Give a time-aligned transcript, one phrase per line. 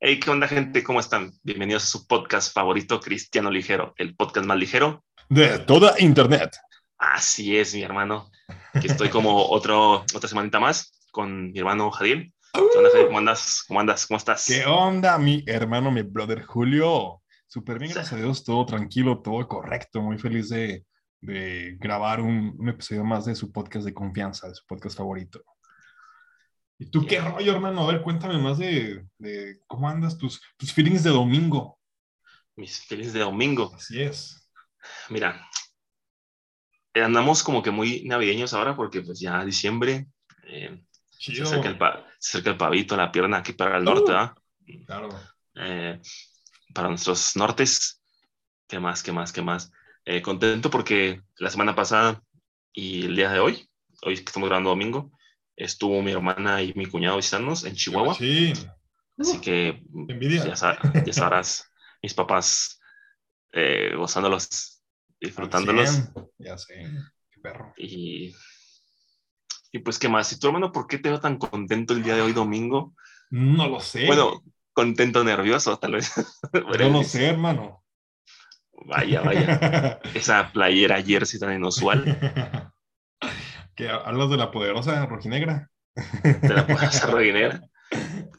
[0.00, 0.82] Hey, ¿qué onda, gente?
[0.82, 1.32] ¿Cómo están?
[1.42, 6.56] Bienvenidos a su podcast favorito, Cristiano Ligero, el podcast más ligero de toda Internet.
[6.98, 8.30] Así es, mi hermano.
[8.72, 12.32] Aquí estoy como otro, otra semanita más con mi hermano Jadiel.
[12.52, 13.06] ¿Qué onda, Jadiel?
[13.06, 13.64] ¿Cómo andas?
[13.66, 14.06] ¿Cómo andas?
[14.06, 14.44] ¿Cómo estás?
[14.46, 17.22] ¿Qué onda, mi hermano, mi brother Julio?
[17.46, 20.00] Súper bien, gracias a Dios, todo tranquilo, todo correcto.
[20.02, 20.84] Muy feliz de,
[21.20, 25.42] de grabar un, un episodio más de su podcast de confianza, de su podcast favorito.
[26.78, 27.82] ¿Y tú qué rollo, hermano?
[27.82, 31.78] A ver, cuéntame más de, de cómo andas, tus, tus feelings de domingo.
[32.56, 33.72] Mis feelings de domingo.
[33.74, 34.50] Así es.
[35.08, 35.48] Mira,
[36.94, 40.06] eh, andamos como que muy navideños ahora porque pues ya diciembre,
[40.46, 40.82] eh,
[41.18, 41.78] se, acerca el
[42.18, 44.14] se acerca el pavito, la pierna aquí para el norte, Uh.
[44.14, 44.34] ¿verdad?
[44.86, 45.08] Claro.
[45.56, 46.00] Eh,
[46.74, 48.02] para nuestros nortes.
[48.66, 49.02] ¿Qué más?
[49.02, 49.32] ¿Qué más?
[49.32, 49.70] ¿Qué más?
[50.04, 52.22] Eh, contento porque la semana pasada
[52.72, 53.68] y el día de hoy,
[54.02, 55.12] hoy que estamos grabando domingo,
[55.56, 58.14] estuvo mi hermana y mi cuñado visitándonos en Chihuahua.
[58.14, 58.52] Sí.
[59.18, 61.70] Así que ya, ya sabrás,
[62.02, 62.80] mis papás
[63.52, 64.82] eh, gozándolos,
[65.20, 65.88] disfrutándolos.
[65.88, 66.30] Al 100.
[66.38, 66.74] Ya sé.
[67.30, 67.72] Qué perro.
[67.76, 68.34] Y,
[69.70, 70.32] y pues, ¿qué más?
[70.32, 72.94] ¿Y tu hermano por qué te veo tan contento el día de hoy, domingo?
[73.30, 74.06] No lo sé.
[74.06, 76.12] Bueno, contento, nervioso, tal vez.
[76.52, 77.84] no lo sé, hermano.
[78.86, 80.00] Vaya, vaya.
[80.14, 82.04] Esa playera jersey tan inusual.
[83.74, 85.70] ¿Qué, ¿Hablas de la poderosa rojinegra?
[85.94, 87.60] de la poderosa rodinera.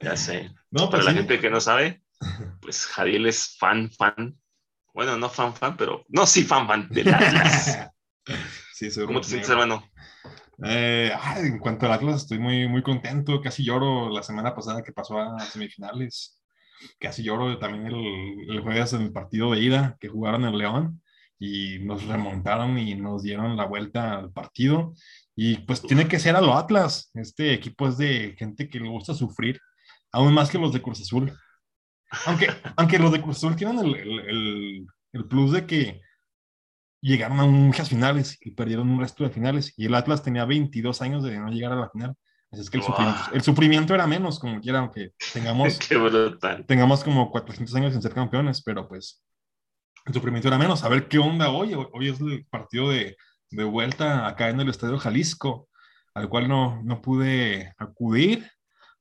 [0.02, 0.52] Ya sé.
[0.72, 2.04] No, Para pues la gente que no sabe,
[2.62, 4.38] pues Jadiel es fan, fan.
[4.94, 7.90] Bueno, no fan, fan, pero no, sí, fan, fan del Atlas.
[8.74, 9.84] sí, soy ¿Cómo te sientes, hermano?
[10.64, 13.42] Eh, en cuanto al Atlas, estoy muy, muy contento.
[13.42, 16.42] Casi lloro la semana pasada que pasó a semifinales.
[17.00, 21.02] Casi lloro también el, el jueves en el partido de ida que jugaron en León
[21.40, 24.94] y nos remontaron y nos dieron la vuelta al partido.
[25.36, 27.12] Y pues tiene que ser a lo Atlas.
[27.14, 29.60] Este equipo es de gente que le gusta sufrir,
[30.12, 31.32] aún más que los de Cruz Azul.
[32.26, 36.02] Aunque, aunque los de Cruz Azul tienen el, el, el- el plus de que
[37.02, 39.74] llegaron a muchas finales y perdieron un resto de finales.
[39.78, 42.16] Y el Atlas tenía 22 años de no llegar a la final.
[42.52, 42.92] Así es que el, Wow.
[42.92, 45.80] sufrimiento, el sufrimiento era menos, como quiera, aunque tengamos,
[46.68, 49.24] tengamos como 400 años sin ser campeones, pero pues
[50.14, 50.84] sufrimiento era menos.
[50.84, 51.74] A ver qué onda hoy.
[51.74, 53.18] Hoy es el partido de,
[53.50, 55.68] de vuelta acá en el Estadio Jalisco,
[56.14, 58.50] al cual no, no pude acudir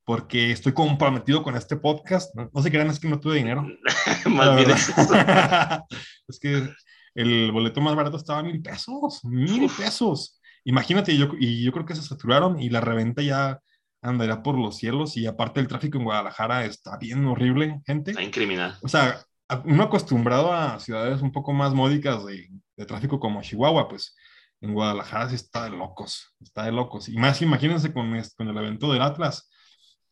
[0.05, 2.35] porque estoy comprometido con este podcast.
[2.35, 3.67] No, no se crean, es que no tuve dinero.
[4.27, 4.71] Más bien
[6.29, 6.69] es que
[7.15, 9.79] el boleto más barato estaba a mil pesos, mil Uf.
[9.79, 10.41] pesos.
[10.65, 13.61] Imagínate, yo, y yo creo que se saturaron y la reventa ya
[14.03, 18.11] andará por los cielos y aparte el tráfico en Guadalajara está bien horrible, gente.
[18.11, 18.77] Está en criminal.
[18.83, 19.25] O sea,
[19.65, 24.17] uno acostumbrado a ciudades un poco más módicas de, de tráfico como Chihuahua, pues
[24.61, 27.09] en Guadalajara sí está de locos, está de locos.
[27.09, 29.51] Y más imagínense con, el evento del Atlas.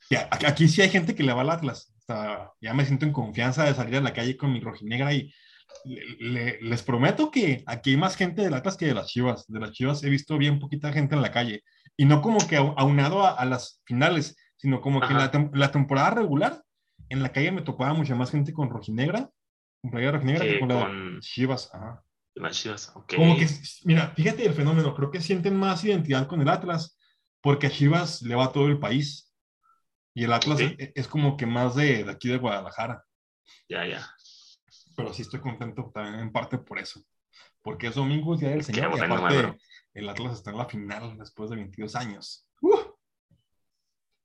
[0.08, 0.16] que
[0.46, 1.92] aquí sí hay gente que le va al Atlas.
[1.98, 5.14] O sea, ya me siento en confianza de salir a la calle con mi rojinegra
[5.14, 5.32] y
[5.84, 9.46] le- le- les prometo que aquí hay más gente del Atlas que de las Chivas.
[9.48, 11.62] De las Chivas he visto bien poquita gente en la calle.
[11.96, 15.32] Y no como que au- aunado a, a las finales, sino como que la, Ajá.
[15.32, 16.60] tem- la temporada regular,
[17.12, 19.30] en la calle me topaba mucha más gente con rojinegra,
[19.80, 21.70] con playera rojinegra que Que con la de con Chivas.
[21.74, 22.04] Ajá.
[22.34, 22.92] las chivas.
[22.94, 23.14] Ok.
[23.14, 23.46] Como que,
[23.84, 26.98] mira, fíjate el fenómeno, creo que sienten más identidad con el Atlas,
[27.40, 29.32] porque a Chivas le va a todo el país.
[30.14, 30.74] Y el Atlas Ok.
[30.78, 33.04] es, es como que más de, de aquí de Guadalajara.
[33.68, 34.06] Ya, ya.
[34.96, 37.00] Pero sí estoy contento también en parte por eso.
[37.62, 39.58] Porque es domingo, es día del Señor, y aparte
[39.94, 42.46] el Atlas está en la final después de 22 años.
[42.60, 42.78] ¡Uh!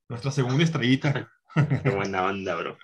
[0.09, 1.29] Nuestra segunda estrellita.
[1.83, 2.77] Qué buena onda, bro.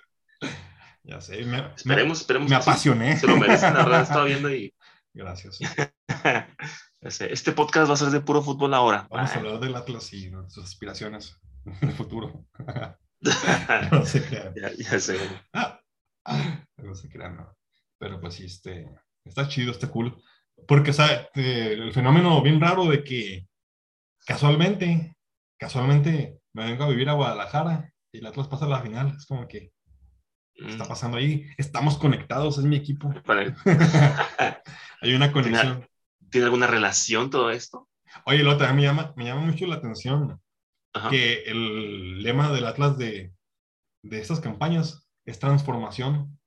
[1.02, 2.50] ya sé, me, Esperemos, esperemos.
[2.50, 3.16] me apasioné.
[3.16, 4.72] Se lo merecen, la verdad, estaba viendo y.
[5.14, 5.58] Gracias.
[7.04, 9.06] Este podcast va a ser de puro fútbol ahora.
[9.10, 12.46] Vamos a Ah, hablar del Atlas y sus aspiraciones en el futuro.
[13.92, 14.54] no se crean.
[14.56, 15.18] ya, ya sé.
[15.52, 15.78] Ah,
[16.24, 17.54] ah, no se crean, no.
[17.98, 18.88] Pero pues sí, este,
[19.22, 20.16] está chido, está cool.
[20.66, 20.92] Porque,
[21.34, 23.46] eh, el fenómeno bien raro de que
[24.26, 25.14] casualmente,
[25.58, 29.12] casualmente me vengo a vivir a Guadalajara y el Atlas pasa a la final.
[29.16, 29.72] Es como que,
[30.54, 31.46] ¿qué está Mm, pasando ahí?
[31.58, 33.12] Estamos conectados, es mi equipo.
[35.00, 35.86] Hay una conexión.
[36.30, 37.88] ¿Tiene alguna relación todo esto?
[38.24, 40.40] Oye, lo también me llama, me llama mucho la atención
[40.92, 41.10] Ajá.
[41.10, 43.32] que el lema del Atlas de,
[44.02, 46.38] de estas campañas es transformación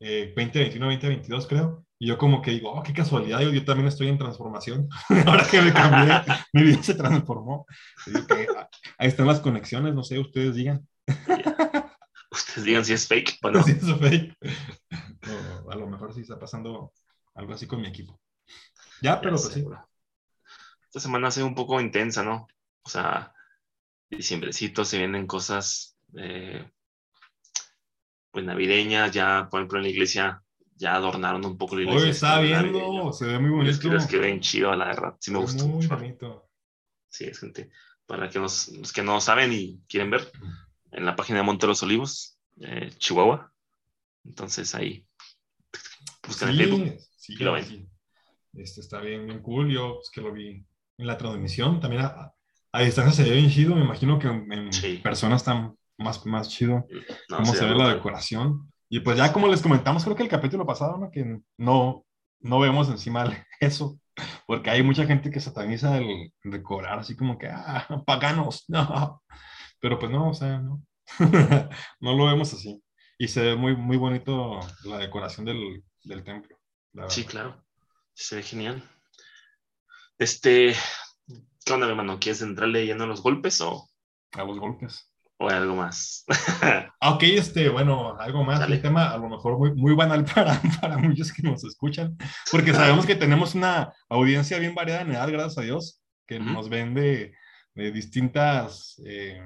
[0.00, 1.84] eh, 2021-2022, creo.
[1.98, 4.88] Y yo como que digo, oh, qué casualidad, yo, yo también estoy en transformación.
[5.26, 6.22] Ahora que me cambié,
[6.54, 7.66] mi vida se transformó.
[8.06, 8.68] Digo que, ah,
[8.98, 10.88] ahí están las conexiones, no sé, ustedes digan.
[12.30, 13.62] Ustedes digan si es fake o no.
[13.64, 14.36] Si es fake.
[15.64, 16.92] O a lo mejor sí está pasando
[17.34, 18.20] algo así con mi equipo.
[19.00, 19.62] Ya, Ya pero pues sé, sí.
[19.62, 19.86] bro.
[20.84, 22.46] Esta semana ha sido un poco intensa, ¿no?
[22.82, 23.32] O sea,
[24.10, 26.70] diciembrecito se vienen cosas eh,
[28.30, 30.42] pues navideñas, ya por ejemplo en la iglesia
[30.76, 32.02] ya adornaron un poco la iglesia.
[32.02, 33.96] Hoy está viendo, se ve muy bonito.
[33.96, 35.66] Es que ven chido, la verdad, sí me gustó.
[35.66, 36.48] Muy bonito.
[37.08, 37.70] Sí, es gente,
[38.06, 40.30] para que los, los, que no saben y quieren ver,
[40.92, 43.52] en la página de Monte los Olivos, eh, Chihuahua.
[44.24, 45.06] Entonces ahí
[46.26, 47.64] buscan sí, en Facebook sí, y lo ven.
[47.64, 47.88] sí.
[48.54, 49.70] Este está bien, bien cool.
[49.70, 50.64] Yo pues, que lo vi
[50.98, 51.80] en la transmisión.
[51.80, 52.32] También a,
[52.72, 53.74] a distancia se ve bien chido.
[53.74, 56.86] Me imagino que en, persona está más, más chido
[57.28, 58.70] No, cómo se ve la decoración.
[58.88, 61.10] Y pues ya como les comentamos, creo que el capítulo pasado, ¿no?
[61.10, 62.04] que no,
[62.40, 63.98] no vemos encima eso,
[64.46, 69.22] porque hay mucha gente que sataniza el decorar así como que, ah, paganos, no.
[69.82, 70.80] Pero pues no, o sea, no.
[72.00, 72.80] no lo vemos así.
[73.18, 76.56] Y se ve muy, muy bonito la decoración del, del templo.
[77.08, 77.64] Sí, claro.
[78.14, 78.82] Se ve genial.
[80.18, 80.74] Este,
[81.64, 82.18] ¿qué onda, hermano?
[82.20, 83.88] ¿Quieres entrarle yendo a los golpes o,
[84.32, 85.10] A los golpes.
[85.38, 86.24] o algo más?
[87.04, 88.76] Ah, ok, este, bueno, algo más, Dale.
[88.76, 92.16] un tema a lo mejor muy, muy banal para, para muchos que nos escuchan,
[92.52, 96.44] porque sabemos que tenemos una audiencia bien variada en edad, gracias a Dios, que Ujú.
[96.50, 97.34] nos ven de,
[97.74, 99.40] de distintas eh,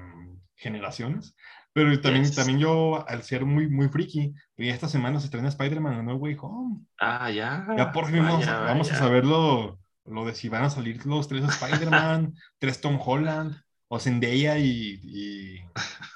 [0.55, 1.35] generaciones,
[1.73, 2.35] pero también, Yes.
[2.35, 6.37] también yo, al ser muy, muy friki, y esta semana se estrena Spider-Man No Way
[6.41, 7.67] Home, ah, ya.
[7.77, 11.05] ya por fin vamos, Vaya, vamos a saber lo, lo de si van a salir
[11.05, 13.55] los tres Spider-Man, tres Tom Holland,
[13.89, 15.61] o Zendaya y, y,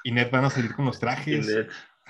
[0.04, 1.46] y Ned van a salir con los trajes.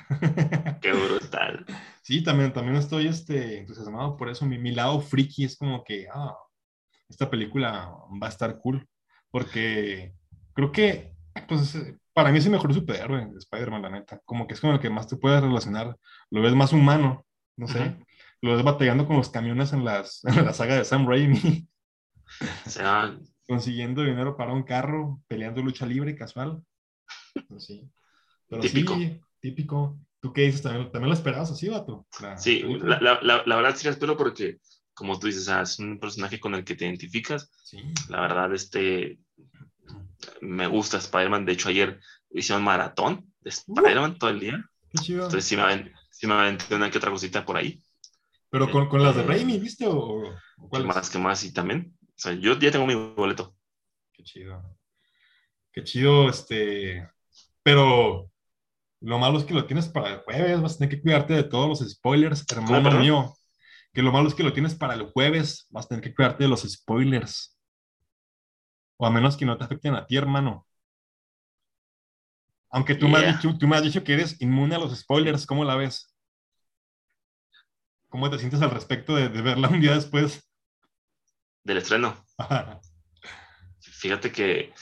[0.81, 1.64] Qué brutal.
[2.02, 4.44] Sí, también, también estoy este, entusiasmado por eso.
[4.46, 6.34] Mi, mi lado friki es como que, ah,
[7.08, 8.87] esta película va a estar cool.
[9.32, 10.14] Porque
[10.55, 11.12] creo que,
[11.49, 14.20] pues, eh, para mí es el mejor superhéroe, Spider-Man, la neta.
[14.25, 15.96] Como que es con el que más te puedes relacionar.
[16.31, 17.26] Lo ves más humano,
[17.56, 17.81] no sé.
[17.81, 18.05] Ujú.
[18.43, 21.67] Lo ves batallando con los camiones en, las, en la saga de Sam Raimi,
[22.67, 23.19] O sea,
[23.49, 26.62] consiguiendo dinero para un carro, peleando lucha libre casual.
[27.49, 27.90] Pues sí.
[28.49, 28.94] Pero Típico.
[28.94, 29.99] sí, típico.
[30.20, 30.62] ¿Tú qué dices?
[30.62, 32.06] ¿También, también lo esperabas así, vato?
[32.20, 34.58] La sí, la, la, la verdad sí la espero porque,
[34.94, 37.50] como tú dices, o sea, es un personaje con el que te identificas.
[37.62, 37.78] Sí.
[38.08, 39.18] La verdad, este,
[40.40, 41.44] me gusta Spider-Man.
[41.46, 42.00] De hecho, ayer
[42.30, 44.64] hicieron maratón de Spider-Man todo el día.
[44.90, 45.24] Qué chido.
[45.24, 47.82] Entonces sí me, sí me aventé una que otra cosita por ahí.
[48.50, 49.86] Pero con, con las de Eh, Raimi, ¿viste?
[49.86, 50.22] ¿O,
[50.58, 50.86] o cuáles?
[50.88, 51.96] más que más y también.
[52.02, 53.56] O sea, yo ya tengo mi boleto.
[54.12, 54.78] Qué chido.
[55.72, 57.08] Qué chido, este.
[57.62, 58.30] Pero
[59.00, 61.44] lo malo es que lo tienes para el jueves, vas a tener que cuidarte de
[61.44, 63.00] todos los spoilers, hermano perdón?
[63.00, 63.34] mío.
[63.94, 66.44] Que lo malo es que lo tienes para el jueves, vas a tener que cuidarte
[66.44, 67.56] de los spoilers.
[69.00, 70.66] O a menos que no te afecten a ti, hermano.
[72.70, 75.46] Aunque tú, me has dicho, tú me has dicho que eres inmune a los spoilers,
[75.46, 76.12] ¿cómo la ves?
[78.10, 80.48] ¿Cómo te sientes al respecto de, de verla un día después?
[81.64, 82.24] Del estreno.
[83.80, 84.72] Fíjate que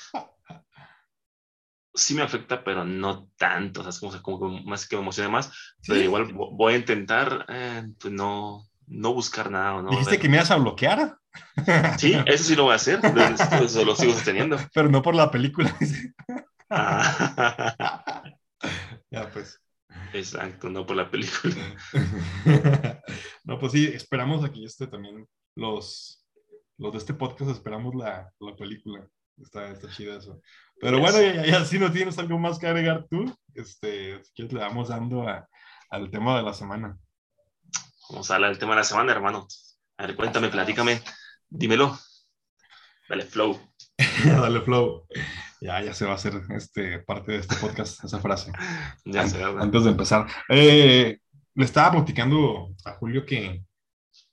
[1.95, 3.81] sí me afecta, pero no tanto.
[3.81, 5.53] O sea, es como, como que más que me emocione más.
[5.87, 9.81] Pero igual vo- voy a intentar, eh, pues no, no buscar nada.
[9.83, 11.17] No Dijiste que me ibas a bloquear.
[11.99, 13.01] Sí, eso sí lo voy a hacer.
[13.63, 14.59] Eso lo sigo sosteniendo.
[14.75, 15.75] Pero no por la película.
[16.69, 18.23] Ah,
[19.11, 19.61] ya, pues.
[20.13, 21.55] exacto, no por la película.
[23.45, 25.27] no, pues sí, esperamos aquí este también.
[25.57, 26.25] Los,
[26.79, 29.07] los de este podcast esperamos la, la película.
[29.41, 30.41] Está, está chida eso.
[30.81, 31.13] Pero Yes.
[31.13, 34.61] bueno, ya, ya si no tienes algo más que agregar tú, este, si quieres le
[34.61, 35.49] vamos dando a-
[35.91, 36.99] al tema de la semana.
[38.11, 39.47] Vamos a hablar del tema de la semana, hermano.
[39.99, 41.01] A ver, cuéntame, platícame.
[41.49, 41.99] Dímelo.
[43.09, 43.59] Dale, flow.
[44.25, 45.07] Dale flow.
[45.61, 48.53] Ya, ya se va a hacer este, parte de este podcast, esa frase.
[49.05, 49.63] Ya sé, ¿verdad?
[49.63, 51.19] Antes de empezar, eh,
[51.55, 53.63] le estaba platicando a Julio que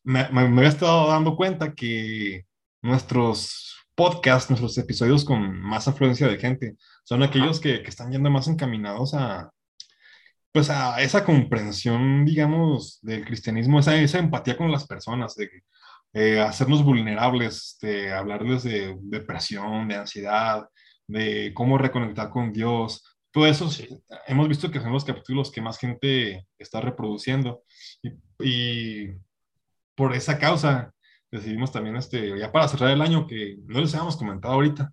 [0.04, 2.46] me, me- me había estado dando cuenta que
[2.82, 8.30] nuestros podcasts, nuestros episodios con más afluencia de gente, son aquellos que, que están yendo
[8.30, 9.52] más encaminados a,
[10.58, 15.48] pues a esa comprensión, digamos, del cristianismo, esa, esa empatía con las personas, de
[16.14, 20.68] eh, hacernos vulnerables, de hablarles de depresión, de ansiedad,
[21.08, 23.04] de cómo reconectar con Dios.
[23.32, 23.88] Todo eso Sí.
[24.26, 27.62] hemos visto que son los capítulos que más gente está reproduciendo.
[28.02, 28.10] Y,
[28.40, 29.12] y
[29.94, 30.92] por esa causa
[31.30, 34.92] decidimos también, este, ya para cerrar el año, que no les habíamos comentado ahorita,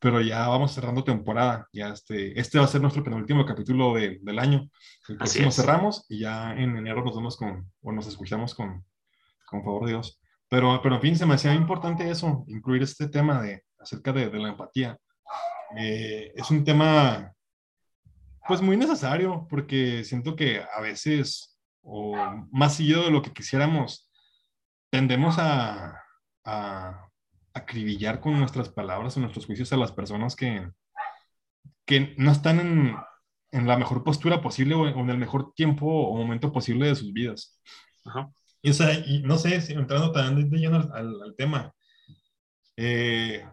[0.00, 1.68] pero ya vamos cerrando temporada.
[1.72, 4.68] Ya este, este va a ser nuestro penúltimo capítulo de- del año.
[5.08, 8.84] El próximo cerramos y ya en enero nos vemos con, o nos escuchamos con,
[9.46, 10.20] con favor de Dios.
[10.48, 14.30] Pero, pero en fin, se me hacía importante eso, incluir este tema de, acerca de,
[14.30, 14.98] de la empatía.
[15.76, 17.32] Eh, es un tema,
[18.48, 22.16] pues muy necesario, porque siento que a veces, o
[22.50, 24.10] más seguido de lo que quisiéramos,
[24.90, 26.02] tendemos a,
[26.44, 27.06] a
[27.54, 30.68] acribillar con nuestras palabras o nuestros juicios a las personas que,
[31.84, 32.96] que no están en,
[33.52, 37.12] en la mejor postura posible o en el mejor tiempo o momento posible de sus
[37.12, 37.60] vidas.
[38.04, 38.30] Ajá.
[38.62, 41.72] Y, o sea, y no sé, entrando también de lleno al, al, al tema,
[42.76, 43.46] eh,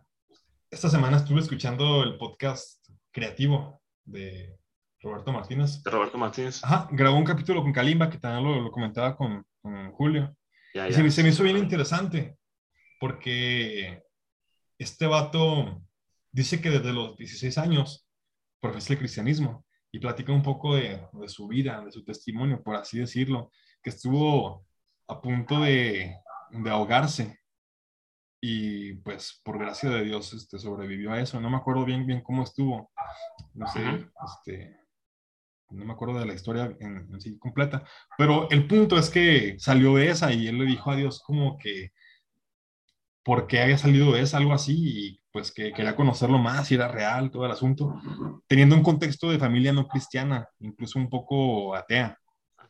[0.69, 4.57] esta semana estuve escuchando el podcast creativo de
[5.01, 5.81] Roberto Martínez.
[5.83, 6.63] De Roberto Martínez.
[6.63, 10.35] Ajá, grabó un capítulo con Kalimba, que también lo, lo comentaba con, con Julio.
[10.73, 10.97] Ya, Y ya.
[10.97, 12.36] se, me- se me hizo bien interesante,
[12.99, 14.03] porque
[14.77, 15.81] este vato
[16.31, 18.07] dice que desde los 16 años
[18.59, 22.75] profesa el cristianismo y platica un poco de, de su vida, de su testimonio, por
[22.75, 23.51] así decirlo,
[23.81, 24.65] que estuvo
[25.07, 26.15] a punto de,
[26.51, 27.39] de ahogarse.
[28.39, 31.39] Y pues por gracia de Dios este, sobrevivió a eso.
[31.39, 32.91] No me acuerdo bien, bien cómo estuvo,
[33.53, 33.81] no sé,
[34.25, 34.77] este,
[35.69, 37.83] no me acuerdo de la historia en, en sí completa,
[38.17, 41.57] pero el punto es que salió de esa y él le dijo a Dios como
[41.57, 41.91] que
[43.27, 46.87] por qué había salido de algo así, y pues que quería conocerlo más, si era
[46.87, 48.01] real todo el asunto,
[48.47, 52.17] teniendo un contexto de familia no cristiana, incluso un poco atea.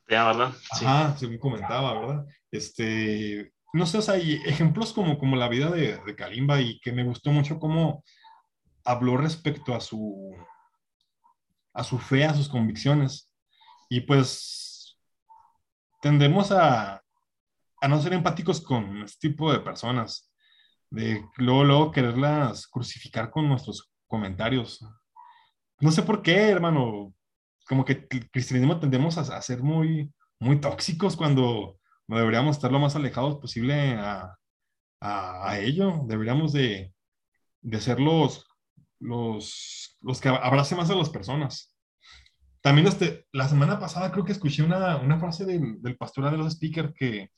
[0.09, 0.53] Ya, ¿verdad?
[0.73, 0.83] Sí.
[0.83, 2.25] Ajá, según comentaba, ¿verdad?
[2.49, 6.79] Este, no sé, o sea, hay ejemplos como, como la vida de, de Kalimba y
[6.79, 8.03] que me gustó mucho cómo
[8.83, 10.35] habló respecto a su,
[11.71, 13.31] a su fe, a sus convicciones.
[13.89, 14.97] Y pues
[16.01, 17.03] tendemos a,
[17.79, 20.31] a no ser empáticos con este tipo de personas,
[20.89, 24.85] de luego, luego quererlas crucificar con nuestros comentarios.
[25.79, 27.13] No sé por qué, hermano,
[27.67, 31.77] como que el cristianismo tendemos a, ser muy, muy tóxicos cuando
[32.07, 34.35] deberíamos estar lo más alejados posible a,
[35.01, 36.03] a, a ello.
[36.07, 36.93] Deberíamos de,
[37.61, 38.47] de ser los,
[38.99, 41.73] los, los que abracen más a las personas.
[42.61, 46.37] También este, la semana pasada creo que escuché una, una frase del, del pastor de
[46.37, 47.31] los speakers que,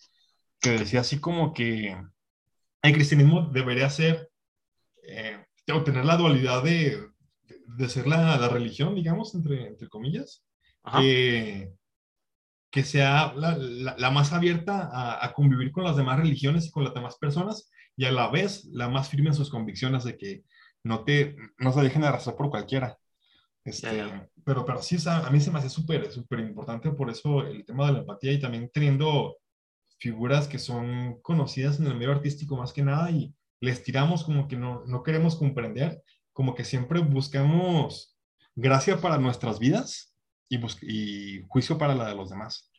[0.59, 1.95] que decía así como que
[2.81, 4.29] el cristianismo debería ser,
[5.03, 7.07] eh, tener la dualidad de,
[7.77, 10.43] de ser la, la religión, digamos, entre, entre comillas,
[10.97, 11.71] que,
[12.71, 16.71] que sea la, la, la más abierta a, a, convivir con las demás religiones y
[16.71, 20.17] con las demás personas, y a la vez la más firme en sus convicciones de
[20.17, 20.43] que
[20.83, 22.97] no, te, no se dejen arrastrar por cualquiera.
[23.63, 24.29] Este, Ya, ya.
[24.45, 27.87] Pero, pero sí, a mí se me hace súper, súper importante por eso el tema
[27.87, 29.37] de la empatía y también teniendo
[29.99, 34.47] figuras que son conocidas en el medio artístico más que nada y les tiramos como
[34.47, 36.01] que no, no queremos comprender,
[36.33, 38.17] como que siempre buscamos
[38.55, 40.15] gracia para nuestras vidas
[40.49, 42.71] y, y juicio para la de los demás.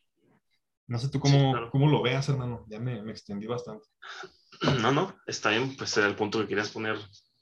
[0.86, 1.70] No sé tú cómo, Sí, claro.
[1.70, 2.64] cómo lo veas, hermano.
[2.68, 3.86] Ya me, me extendí bastante.
[4.82, 6.98] No, no, está bien, pues era el punto que querías poner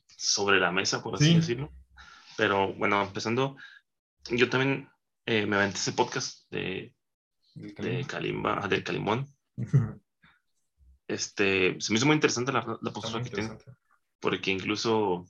[0.06, 1.34] sobre la mesa, por así Sí.
[1.36, 1.72] decirlo.
[2.36, 3.56] Pero bueno, empezando,
[4.30, 4.88] yo también
[5.26, 6.94] eh, me aventé ese podcast de,
[7.54, 8.68] de Kalimba.
[8.68, 9.26] Del Calimón.
[11.06, 13.56] Este, se me hizo muy interesante la, la postura que tiene,
[14.20, 15.26] porque incluso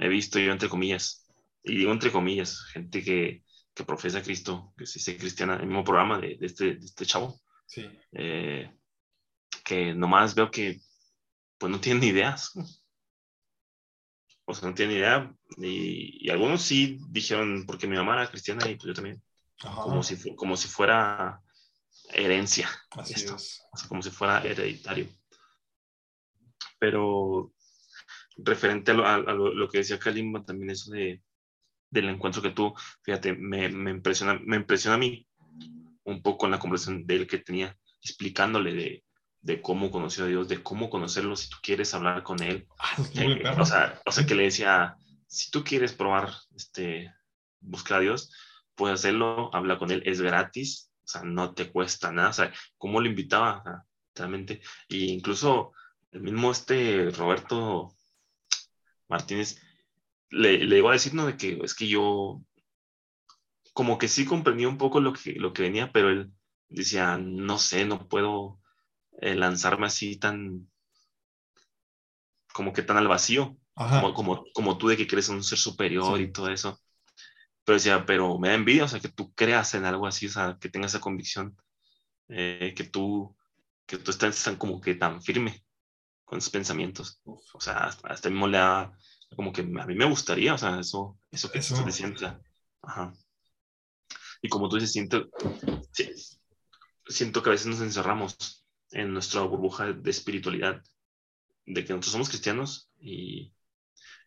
[0.00, 1.26] he visto yo entre comillas,
[1.62, 3.44] y digo entre comillas, gente que,
[3.74, 6.84] que profesa a Cristo, que se dice cristiana, el mismo programa de, de este, de
[6.84, 7.88] este chavo, Sí.
[8.12, 8.70] eh,
[9.64, 10.80] que nomás veo que
[11.56, 12.52] pues no tienen ideas.
[14.44, 15.34] O sea, no tienen idea.
[15.56, 19.22] Y, y algunos sí dijeron, porque mi mamá era cristiana y pues yo también,
[19.62, 19.82] Ajá.
[19.82, 21.40] como, si, como si fuera
[22.12, 23.36] herencia, Así esto.
[23.36, 23.62] es.
[23.72, 25.08] o sea, como si fuera hereditario.
[26.78, 27.52] Pero
[28.38, 31.22] referente a lo, a- a lo- que decía Kalimba, también eso de,
[31.90, 35.26] del encuentro que tuvo, fíjate, me, me impresiona, me impresiona a mí
[36.04, 39.04] un poco en la conversación de él que tenía, explicándole de,
[39.42, 42.68] de cómo conoció a Dios, de cómo conocerlo si tú quieres hablar con él.
[42.78, 44.96] Ah, Eh, o, sea, o sea, que le decía,
[45.28, 47.12] si tú quieres probar, este,
[47.60, 48.32] buscar a Dios,
[48.76, 53.00] puedes hacerlo, habla con él, es gratis, sea, no te cuesta nada, o sea, cómo
[53.00, 55.72] lo invitaba, o sea, realmente, y incluso
[56.12, 57.94] el mismo este Roberto
[59.08, 59.60] Martínez
[60.30, 61.26] le, le iba a decir, ¿no?
[61.26, 62.42] De que es que yo
[63.72, 66.32] como que sí comprendía un poco lo que, lo que venía, pero él
[66.68, 68.60] decía, no sé, no puedo
[69.20, 70.68] eh, lanzarme así tan,
[72.54, 73.56] como que tan al vacío,
[73.88, 76.22] como, como, como tú de que crees en un ser superior Sí.
[76.22, 76.78] y todo eso.
[77.64, 80.30] Pero decía, pero me da envidia, o sea, que tú creas en algo así, o
[80.30, 81.56] sea, que tengas esa convicción,
[82.28, 83.36] eh, que tú,
[83.86, 85.64] que tú estés tan como que tan firme
[86.24, 87.20] con esos pensamientos.
[87.24, 88.92] O sea, hasta, mismo le da,
[89.36, 91.74] como que a mí me gustaría, o sea, eso, eso que Eso.
[91.76, 92.40] estás o sea,
[92.82, 93.12] ajá.
[94.40, 95.30] Y como tú dices, siento,
[97.06, 100.82] siento que a veces nos encerramos en nuestra burbuja de espiritualidad,
[101.64, 103.52] de que nosotros somos cristianos y,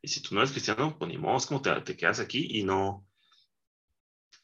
[0.01, 2.48] y si tú no eres cristiano, pues ni modo, es como te, te quedas aquí
[2.60, 3.05] y no.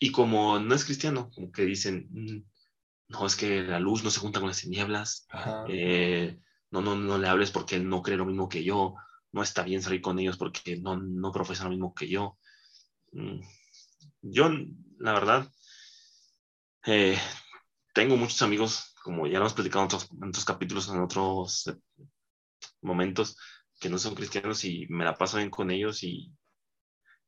[0.02, 2.44] Y como no es cristiano, como que dicen, "Mm,
[3.10, 5.28] no, es que la luz no se junta con las tinieblas,
[5.66, 6.40] eh,
[6.72, 8.96] no, no, no le hables porque él no cree lo mismo que yo,
[9.34, 12.38] no está bien salir con ellos porque no, no profesan lo mismo que yo.
[13.14, 13.42] Mm,
[14.24, 14.50] Yo,
[15.00, 15.50] la verdad,
[16.86, 17.18] eh,
[17.94, 21.68] tengo muchos amigos, como ya lo hemos platicado en otros, en otros capítulos, en otros
[21.68, 21.76] eh,
[22.82, 23.38] momentos,
[23.80, 26.32] que no son cristianos y me la paso bien con ellos y,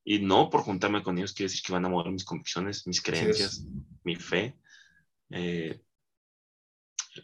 [0.04, 3.02] y no por juntarme con ellos quiere decir que van a mover mis convicciones, mis
[3.02, 3.66] creencias,
[4.04, 4.58] mi fe.
[5.30, 5.82] Eh,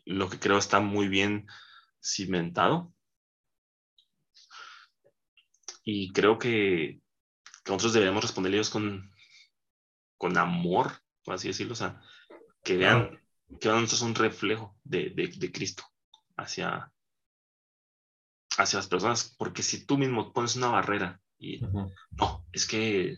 [0.05, 1.45] lo que creo está muy bien
[2.01, 2.93] cimentado.
[5.83, 7.01] Y creo que,
[7.63, 9.11] que nosotros deberíamos responderle a ellos con,
[10.17, 12.01] con amor, por así decirlo, o sea,
[12.63, 13.19] que vean,
[13.59, 15.83] que nosotros un reflejo de, de, de Cristo
[16.37, 16.93] hacia,
[18.57, 23.17] hacia las personas, porque si tú mismo pones una barrera y no, es que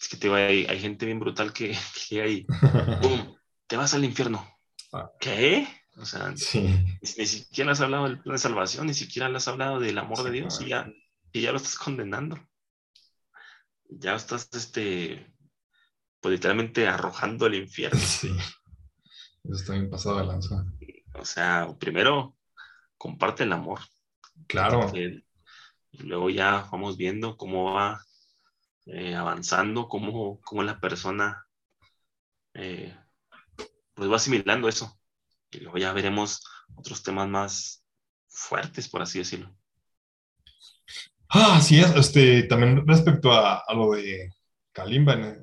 [0.00, 1.76] es que te va, hay, hay gente bien brutal que,
[2.08, 2.46] que ahí,
[3.02, 3.36] ¡pum!
[3.66, 4.46] te vas al infierno.
[4.92, 5.10] Ah.
[5.20, 5.66] ¿Qué?
[5.96, 6.38] O sea, ni,
[7.26, 10.60] siquiera has hablado del plan de salvación, ni siquiera has hablado del amor de Dios
[10.62, 10.90] y ya,
[11.32, 12.38] y ya lo estás condenando.
[13.88, 15.34] Ya estás, este,
[16.20, 18.00] pues literalmente arrojando al infierno.
[18.06, 18.30] Sí.
[19.44, 20.64] Eso está bien pasado de lanza.
[21.14, 22.36] O sea, primero,
[22.96, 23.80] comparte el amor.
[24.46, 24.92] Claro.
[25.92, 28.02] Y luego ya vamos viendo cómo va
[28.86, 31.46] eh, avanzando, cómo, cómo, la persona
[32.54, 32.96] eh,
[33.94, 34.98] pues va asimilando eso.
[35.50, 36.42] Y luego ya veremos
[36.74, 37.84] otros temas más
[38.28, 39.54] fuertes, por así decirlo.
[41.28, 41.94] Ah, sí es.
[41.94, 44.30] Este, también respecto a, a lo de
[44.72, 45.36] Kalimba,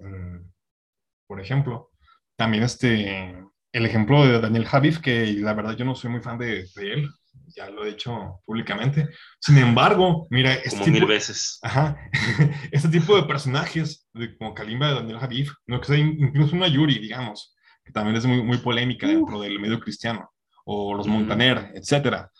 [1.27, 1.91] por ejemplo,
[2.36, 6.38] también este, el ejemplo de Daniel Javif, que la verdad yo no soy muy fan
[6.38, 7.10] de, de él,
[7.48, 9.08] ya lo he dicho públicamente.
[9.39, 11.60] Sin embargo, mira, este como tipo, mil veces.
[11.62, 11.98] Ajá,
[12.72, 16.67] este tipo de personajes, de, como Kalimba de Daniel Javif, no que sea incluso una
[16.67, 20.31] Yuri, digamos, que también es muy, muy polémica dentro del medio cristiano,
[20.65, 22.31] o los Montaner, etcétera.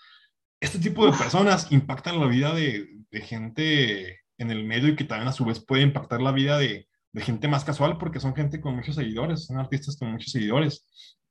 [0.60, 5.06] Este tipo de personas impactan la vida de, de, gente en el medio y que
[5.06, 8.36] también a su vez puede impactar la vida de, de gente más casual porque son
[8.36, 10.86] gente con muchos seguidores, son artistas con muchos seguidores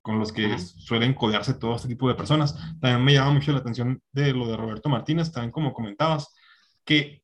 [0.09, 2.57] con los que suelen codearse todo este tipo de personas.
[2.81, 6.35] También me llama mucho la atención de lo de Roberto Martínez, también como comentabas,
[6.83, 7.23] que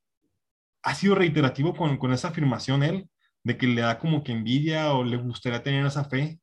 [0.83, 3.09] ha sido reiterativo con, con esa afirmación él,
[3.43, 6.39] de que le da como que envidia o le gustaría tener esa fe,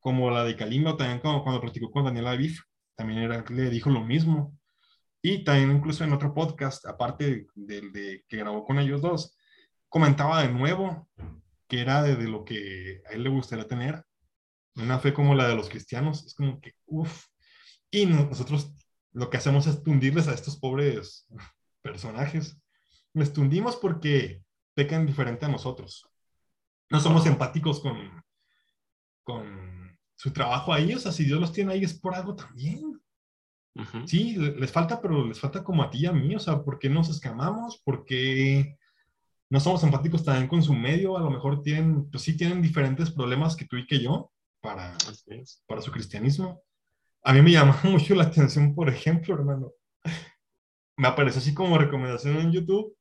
[0.00, 2.58] como la de Kalimba, también como cuando platicó con Daniel Aviv,
[2.96, 4.58] también era, le dijo lo mismo.
[5.20, 9.36] Y también incluso en otro podcast, aparte del de, que grabó con ellos dos,
[9.90, 11.10] comentaba de nuevo
[11.68, 14.02] que era de, de, lo que a él le gustaría tener,
[14.76, 17.26] una fe como la de los cristianos, es como que, uff,
[17.90, 18.72] y nosotros
[19.12, 21.26] lo que hacemos es tundirles a estos pobres
[21.82, 22.58] personajes.
[23.12, 24.42] Les tundimos porque
[24.74, 26.08] pecan diferente a nosotros.
[26.88, 28.22] No somos empáticos con,
[29.22, 32.98] con su trabajo ahí, o sea, si Dios los tiene ahí es por algo también.
[34.06, 36.78] Sí, les falta, pero les falta como a ti y a mí, o sea, ¿por
[36.78, 37.80] qué nos escamamos?
[37.82, 38.76] ¿Por qué
[39.48, 41.16] no somos empáticos también con su medio?
[41.16, 44.31] A lo mejor tienen, pues sí tienen diferentes problemas que tú y que yo,
[44.62, 44.96] para,
[45.66, 46.62] para su cristianismo.
[47.22, 49.72] A mí me llama mucho la atención, por ejemplo, hermano,
[50.96, 52.96] me apareció así como recomendación en YouTube.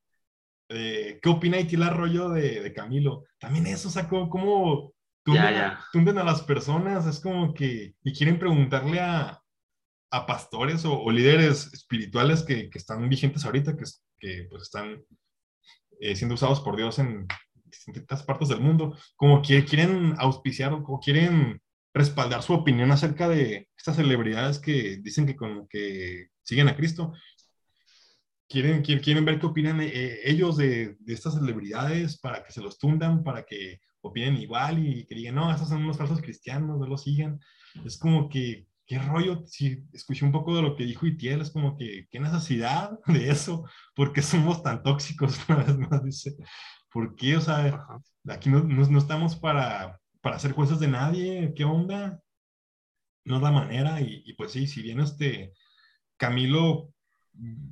[0.69, 3.25] Eh, ¿Qué opina Itila Arroyo de, de, Camilo?
[3.39, 4.93] También eso sacó como
[5.23, 9.41] tunden, a las personas, es como que, y quieren preguntarle a,
[10.11, 13.83] a pastores o, o, líderes espirituales que, que, están vigentes ahorita, que,
[14.17, 15.03] que pues están
[15.99, 17.27] eh, siendo usados por Dios en,
[17.71, 21.61] distintas partes del mundo, como que quieren auspiciar o quieren
[21.93, 27.13] respaldar su opinión acerca de estas celebridades que dicen que, con, que siguen a Cristo.
[28.47, 32.77] Quieren, quieren ver qué opinan eh, ellos de, de, estas celebridades para que se los
[32.77, 36.85] tundan, para que opinen igual y que digan, no, estos son unos falsos cristianos, no
[36.85, 37.39] los sigan.
[37.85, 41.49] Es como que, qué rollo, si escuché un poco de lo que dijo Itiel, es
[41.49, 43.63] como que, qué necesidad de eso,
[43.95, 46.35] porque somos tan tóxicos, una vez más, dice.
[46.91, 47.37] ¿Por qué?
[47.37, 47.87] O sea,
[48.27, 51.53] aquí no, no, estamos para, para hacer jueces de nadie.
[51.55, 52.21] ¿Qué onda?
[53.23, 54.01] No da manera.
[54.01, 55.53] Y, y pues sí, si bien este
[56.17, 56.93] Camilo,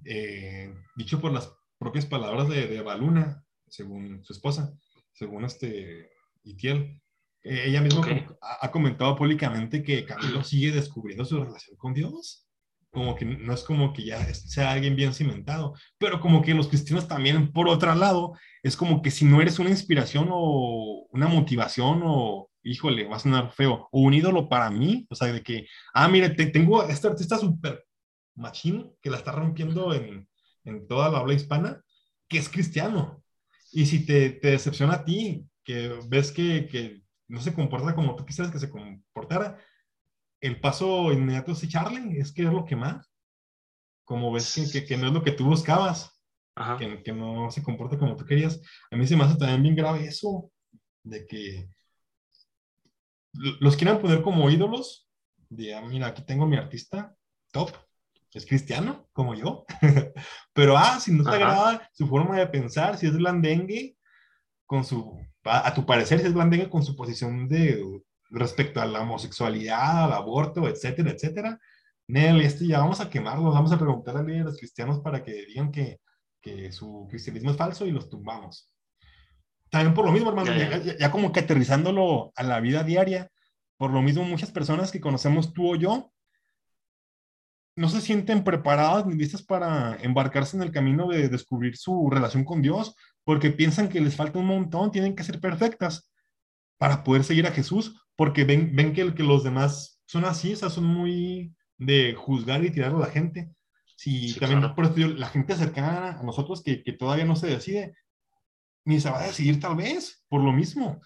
[0.05, 4.73] eh, dicho por las propias palabras de, de Baluna, según su esposa,
[5.12, 6.12] según este
[6.43, 7.01] Itiel,
[7.43, 8.25] eh, ella misma okay.
[8.41, 12.49] ha, ha, comentado públicamente que Camilo sigue descubriendo su relación con Dios
[12.91, 16.67] como que no es como que ya sea alguien bien cimentado, pero como que los
[16.67, 21.28] cristianos también, por otro lado, es como que si no eres una inspiración o una
[21.28, 25.43] motivación o, híjole, va a sonar feo, o un ídolo para mí, o sea, de
[25.43, 27.86] que, ah, mire, te, tengo a este artista súper
[28.36, 30.28] machín que la está rompiendo en,
[30.63, 31.82] en, toda la habla hispana,
[32.28, 33.23] que es cristiano.
[33.71, 38.15] Y si te, te decepciona a ti, que ves que, que no se comporta como
[38.15, 39.58] tú quisieras que se comportara,
[40.42, 43.10] el paso inmediato es echarle, es que es lo que más.
[44.04, 46.20] Como ves que, que, que no es lo que tú buscabas,
[46.78, 48.60] que, que, no se comporta como tú querías.
[48.92, 50.52] A mí se me hace también bien grave eso.
[51.04, 51.70] de que
[53.34, 55.08] los quieran poner como ídolos,
[55.50, 57.15] de, ah, mira, aquí tengo mi artista,
[57.52, 57.72] top,
[58.34, 59.65] es cristiano, como yo,
[60.54, 63.98] pero, ah, si no te agrada su forma de pensar, si es blandengue,
[64.65, 67.82] con su, a, tu parecer, si es blandengue con su posición de
[68.30, 71.60] respecto a la homosexualidad, al aborto, etcétera, etcétera,
[72.08, 75.71] Nel, este ya vamos a quemarlos, vamos a preguntarle a los cristianos para que digan
[75.71, 75.99] que,
[76.41, 78.71] que su cristianismo es falso y los tumbamos.
[79.69, 80.52] También por lo mismo, hermano,
[80.97, 83.30] ya, como que aterrizándolo a la vida diaria,
[83.78, 86.12] por lo mismo muchas personas que conocemos tú o yo,
[87.75, 92.43] no se sienten preparadas ni listas para embarcarse en el camino de descubrir su relación
[92.43, 92.95] con Dios,
[93.30, 96.12] porque piensan que les falta un montón, tienen que ser perfectas
[96.80, 100.56] para poder seguir a Jesús, porque ven, ven que, que los demás son así, o
[100.56, 103.52] sea, son muy de juzgar y tirar a la gente.
[103.96, 107.94] Si también por eso la gente cercana a nosotros que, que, todavía no se decide,
[108.84, 111.00] ni se va a decidir tal vez, por lo mismo.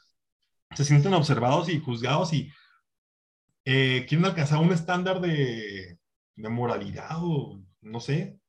[0.77, 2.49] Se sienten observados y juzgados y
[3.65, 5.99] eh, quieren alcanzar un estándar de,
[6.37, 8.39] de, moralidad o no sé,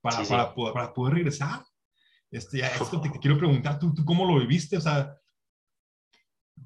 [0.00, 1.64] para, para, poder, para poder, regresar.
[2.34, 4.76] Este, esto te, quiero preguntar, ¿tú, ¿tú cómo lo viviste?
[4.76, 5.16] O sea,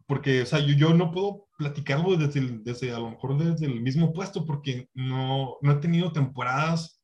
[0.07, 3.81] porque, o sea, yo, yo no puedo platicarlo desde, desde, a lo mejor desde el
[3.81, 7.03] mismo puesto, porque no, no he tenido temporadas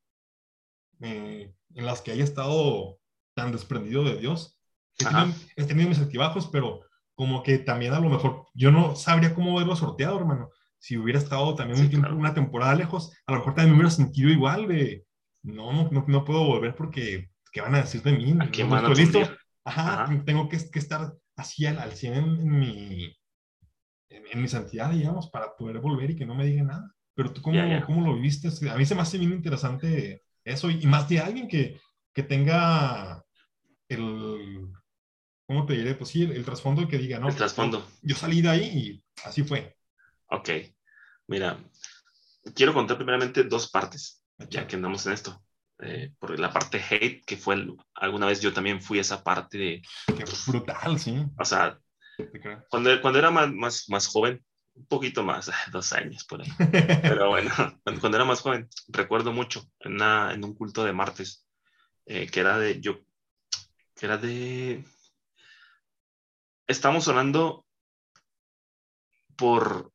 [1.01, 2.97] eh, en las que haya estado
[3.35, 4.59] tan desprendido de Dios.
[5.57, 6.81] He tenido, mis altibajos, pero
[7.15, 10.49] como que también a lo mejor yo no sabría cómo haberlo sorteado, hermano.
[10.79, 13.91] Si hubiera estado también un tiempo, una temporada lejos, a lo mejor también me hubiera
[13.91, 15.05] sentido igual de,
[15.43, 18.31] no, no, no, puedo volver porque, ¿qué van a decir de mí?
[18.31, 19.19] ¿A no estoy listo.
[19.63, 23.15] Ajá, tengo que, que, estar así al, al 100 en, mi,
[24.09, 26.93] en, mi santidad, digamos, para poder volver y que no me diga nada.
[27.13, 28.49] Pero tú, ¿cómo, ¿cómo lo viste?
[28.69, 31.79] A mí se me hace bien interesante eso, y más de alguien que,
[32.13, 33.23] que tenga
[33.87, 34.67] el,
[35.47, 35.95] ¿cómo te diré?
[35.95, 37.29] Pues sí, el, trasfondo que diga, ¿no?
[37.29, 37.87] El trasfondo.
[38.01, 39.77] Yo, salí de ahí y así fue.
[40.27, 40.49] Ok,
[41.27, 41.57] mira,
[42.53, 45.41] quiero contar primeramente dos partes, ya que andamos en esto.
[45.79, 49.81] Eh, por la parte hate, que fue alguna vez yo también fui esa parte de...
[50.07, 51.21] Qué brutal, sí.
[51.37, 51.77] O sea,
[52.69, 54.43] cuando, cuando era más, más, más joven,
[54.75, 56.49] un poquito más, dos años por ahí.
[57.01, 57.51] Pero bueno,
[57.83, 61.45] cuando, era más joven, recuerdo mucho en, una, en un culto de martes,
[62.05, 62.99] eh, que era de, yo,
[63.95, 64.85] que era de,
[66.67, 67.65] estamos orando
[69.35, 69.91] por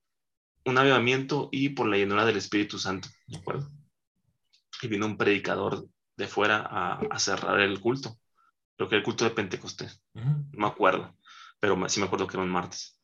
[0.64, 3.70] un avivamiento y por la llenura del Espíritu Santo, ¿de acuerdo?
[4.82, 8.18] Y vino un predicador de fuera a, cerrar el culto.
[8.76, 10.02] Creo que el culto de Pentecostés.
[10.14, 11.16] No me acuerdo,
[11.58, 12.98] pero sí me acuerdo que era un martes.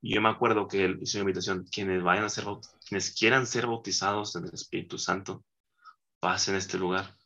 [0.00, 2.44] Y yo me acuerdo que él hizo una invitación, quienes vayan a ser,
[2.86, 5.44] quienes quieran ser bautizados en el Espíritu Santo,
[6.20, 7.16] pasen a este lugar.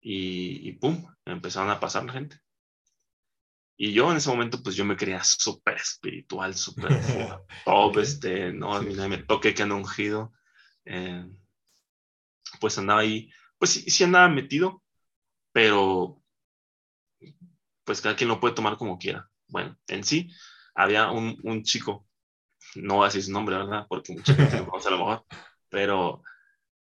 [0.00, 2.40] Y, y pum, empezaron a pasar la gente.
[3.76, 6.88] Y yo en ese momento, pues yo me creía súper espiritual, súper
[7.64, 8.88] top, este, no, sí.
[9.08, 10.32] me toque que han ungido.
[10.84, 11.26] Eh,
[12.60, 14.82] pues andaba ahí, pues sí, andaba metido,
[15.52, 16.22] pero
[17.84, 19.28] pues cada quien lo puede tomar como quiera.
[19.48, 20.30] Bueno, en sí,
[20.74, 22.06] había un, un chico,
[22.76, 23.86] no voy a su nombre, ¿verdad?
[23.88, 25.26] Porque mucha gente lo conoce a lo mejor,
[25.68, 26.22] pero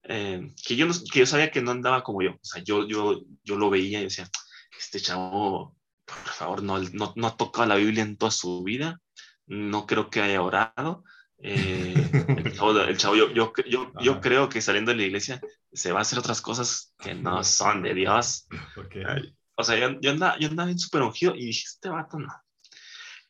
[0.04, 2.32] eh, que, yo que yo sabía que no andaba como yo.
[2.32, 4.30] O sea, yo, yo, yo lo veía y decía,
[4.78, 5.80] este chavo
[6.10, 9.00] por favor, no, no, no, ha tocado la Biblia en toda su vida,
[9.46, 11.04] no creo que haya orado.
[11.42, 11.96] Eh,
[12.38, 16.02] el chavo, yo, yo, yo, yo, creo que saliendo de la iglesia se va a
[16.02, 18.48] hacer otras cosas que no son de Dios.
[19.56, 22.34] O sea, yo, yo, andaba, yo andaba bien súper ungido y dije, este vato no.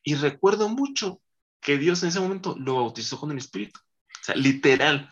[0.04, 1.22] Y recuerdo mucho
[1.62, 3.80] que Dios en ese momento lo bautizó con el Espíritu.
[3.80, 5.10] O sea, literal.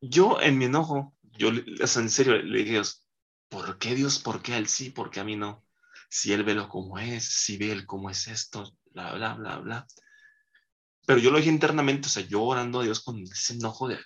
[0.00, 1.50] Yo en mi enojo, yo,
[1.82, 3.06] o sea, en serio, le dije, Dios,
[3.48, 4.18] ¿por qué Dios?
[4.18, 4.90] ¿Por qué a él sí?
[4.90, 5.64] ¿Por qué a mí no?
[6.08, 9.58] Si él ve lo como es, si ve él cómo es esto, bla, bla, bla,
[9.58, 9.86] bla.
[11.06, 13.98] Pero yo lo dije internamente, o sea, yo orando a Dios con ese enojo de,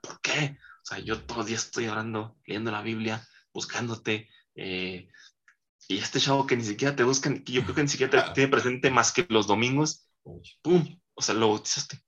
[0.00, 0.56] ¿por qué?
[0.82, 5.08] O sea, yo todo el día estoy orando, leyendo la Biblia, buscándote, eh,
[5.88, 8.32] y este chavo que ni siquiera te buscan, que yo creo que ni siquiera te
[8.34, 10.08] tiene presente más que los domingos,
[10.62, 11.00] ¡pum!
[11.14, 12.00] O sea, lo bautizaste,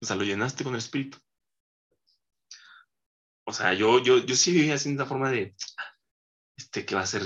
[0.00, 1.18] o sea, lo llenaste con el Espíritu.
[3.44, 5.56] O sea, yo, yo, yo sí vivía así esa forma de,
[6.56, 7.22] este, que va a ser,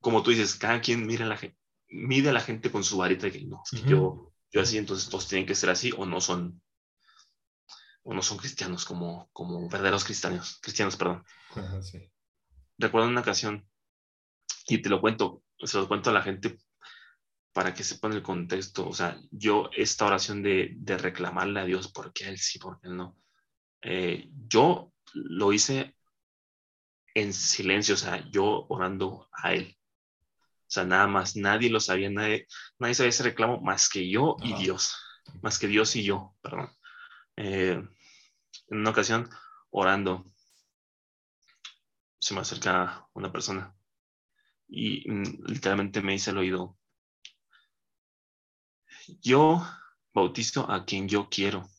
[0.00, 3.30] como tú dices, cada quien mira la gente, mide a la gente con su varita,
[3.30, 6.62] que no, yo, yo así, entonces todos tienen que ser así o no son,
[8.04, 11.24] o no son cristianos como, como verdaderos cristianos, cristianos, perdón.
[12.78, 13.68] Recuerdo una ocasión,
[14.68, 16.56] y te lo cuento, se lo cuento a la gente
[17.52, 21.90] para que sepan el contexto, o sea, yo esta oración de, de reclamarle a Dios,
[21.90, 23.18] ¿por qué él sí, por qué él no?
[23.82, 25.96] Eh, yo lo hice
[27.14, 29.76] en silencio, o sea, yo orando a Él.
[30.74, 32.48] O sea, nada más, nadie lo sabía, nadie,
[32.80, 34.96] nadie sabía ese reclamo más que yo y Dios,
[35.40, 36.68] más que Dios y yo, perdón.
[37.36, 37.80] Eh,
[38.70, 39.30] en una ocasión,
[39.70, 40.26] orando,
[42.18, 43.72] se me acerca una persona
[44.66, 46.76] y mm, literalmente me dice al oído,
[49.20, 49.64] yo
[50.12, 51.70] bautizo a quien yo quiero.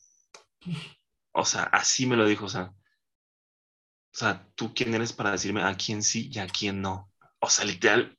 [1.33, 5.63] O sea, así me lo dijo, o sea, o sea, ¿tú quién eres para decirme
[5.63, 7.11] a quién sí y a quién no?
[7.41, 8.17] O sea, literal.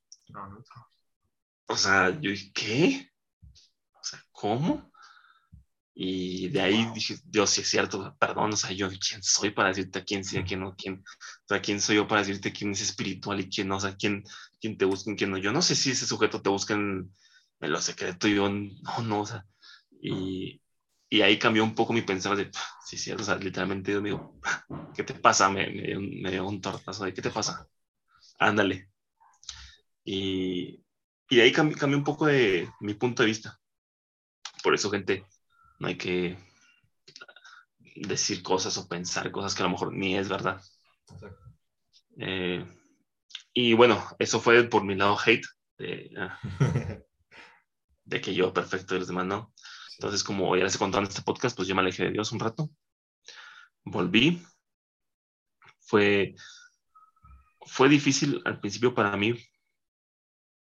[1.68, 3.10] O sea, yo dije, ¿qué?
[3.94, 4.90] O sea, ¿cómo?
[5.98, 9.70] Y de ahí dije, Dios, sí es cierto, perdón, o sea, yo, ¿quién soy para
[9.70, 10.74] decirte a quién sí, a quién no?
[10.76, 13.76] ¿Quién, o sea, ¿quién soy yo para decirte quién es espiritual y quién no?
[13.76, 14.22] O sea, ¿quién,
[14.60, 15.38] quién te busca y quién no?
[15.38, 17.10] Yo no sé si ese sujeto te busca en,
[17.60, 19.46] en lo secreto y yo, no, no, o sea,
[20.02, 20.60] y,
[21.08, 24.38] y ahí cambió un poco mi pensamiento de, sí, sí, o sea, literalmente me dijo,
[24.94, 25.48] ¿qué te pasa?
[25.48, 27.66] Me, me, dio un tortazo de, ¿qué te pasa?
[28.38, 28.90] Ándale.
[30.06, 30.84] Y,
[31.28, 33.58] y de ahí cambió, cambió un poco de mi punto de vista.
[34.62, 35.26] Por eso, gente,
[35.80, 36.38] no hay que
[37.96, 40.62] decir cosas o pensar cosas que a lo mejor ni es verdad.
[42.18, 42.64] Eh,
[43.52, 45.44] y bueno, eso fue por mi lado hate,
[45.76, 46.38] de, ah,
[48.04, 49.52] de que yo perfecto y los demás no.
[49.98, 52.30] Entonces, como ya les he contado en este podcast, pues yo me alejé de Dios
[52.30, 52.70] un rato.
[53.84, 54.40] Volví.
[55.80, 56.34] Fue,
[57.66, 59.34] fue difícil al principio para mí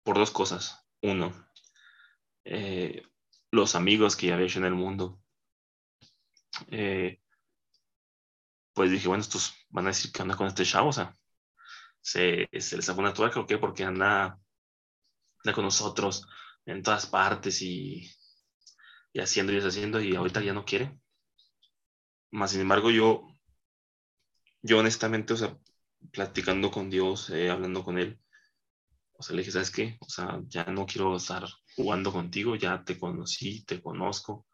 [0.04, 0.86] por dos cosas.
[1.02, 1.34] Uno,
[2.46, 3.04] eh,
[3.52, 5.20] los amigos que ya había hecho en el mundo.
[6.68, 7.20] Eh,
[8.74, 11.16] pues dije, bueno, estos van a decir que anda con este chavo, o sea,
[12.02, 14.40] se, se les una tuerca o qué, porque anda,
[15.44, 16.26] anda con nosotros
[16.66, 18.10] en todas partes y
[19.14, 21.00] y haciendo y deshaciendo y ahorita ya no quiere.
[22.32, 23.28] Más sin embargo, yo,
[24.64, 25.58] yo honestamente, o sea,
[26.12, 28.20] platicando con Dios, eh, hablando con Él,
[29.24, 29.98] o sea, le dije, ¿sabes qué?
[30.02, 31.46] O sea, ya no quiero estar
[31.78, 34.46] jugando contigo, ya te conocí, te conozco,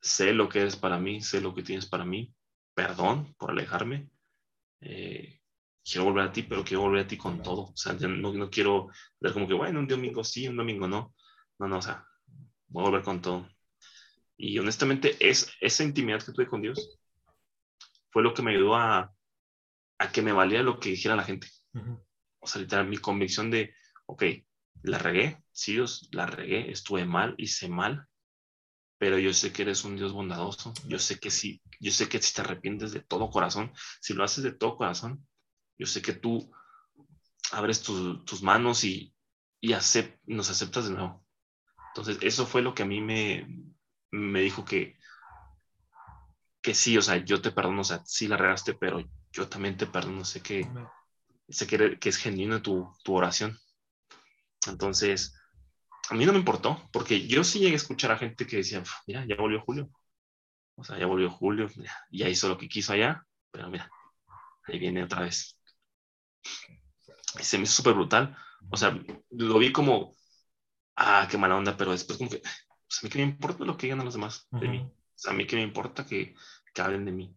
[0.00, 2.34] sé lo que eres para mí, sé lo que tienes para mí,
[2.74, 4.08] perdón por alejarme,
[4.80, 5.40] eh,
[5.84, 8.48] quiero volver a ti, pero quiero volver a ti con todo, o sea, no, no
[8.48, 8.88] quiero
[9.20, 11.14] ver como que, bueno, un domingo sí, un domingo no,
[11.58, 12.06] no, no, o sea,
[12.68, 13.46] voy a volver con todo.
[14.38, 16.98] Y honestamente, es, esa intimidad que tuve con Dios
[18.10, 19.12] fue lo que me ayudó a,
[19.98, 21.48] a que me valía lo que dijera la gente.
[22.42, 23.74] O sea, literal, mi convicción de,
[24.06, 24.24] ok,
[24.82, 28.08] la regué, sí, Dios, la regué, estuve mal, hice mal,
[28.98, 30.74] pero yo sé que eres un Dios bondadoso.
[30.86, 34.24] Yo sé que sí, yo sé que si te arrepientes de todo corazón, si lo
[34.24, 35.26] haces de todo corazón,
[35.78, 36.52] yo sé que tú
[37.52, 39.14] abres tus manos y,
[39.60, 39.74] y
[40.26, 41.24] nos aceptas de nuevo.
[41.88, 43.46] Entonces, eso fue lo que a mí me,
[44.10, 44.96] me dijo que,
[46.60, 49.00] que sí, o sea, yo te perdono, o sea, sí la regaste, pero
[49.32, 50.68] yo también te perdono, sé que,
[51.52, 53.58] sé que, que es genuina tu, tu, oración.
[54.66, 55.34] Entonces,
[56.10, 58.82] a mí no me importó, porque yo sí llegué a escuchar a gente que decía,
[59.06, 59.90] mira, ya volvió Julio.
[60.76, 61.68] O sea, ya volvió Julio,
[62.10, 63.90] ya hizo lo que quiso allá, pero mira,
[64.64, 65.58] ahí viene otra vez.
[67.38, 68.36] Y se me hizo súper brutal.
[68.70, 68.98] O sea,
[69.30, 70.16] lo vi como,
[70.96, 73.76] ah, qué mala onda, pero después como que, pues a mí que me importa lo
[73.76, 74.78] que digan los demás de mí.
[74.78, 76.34] O sea, a mí que me importa que,
[76.74, 77.36] que hablen de mí.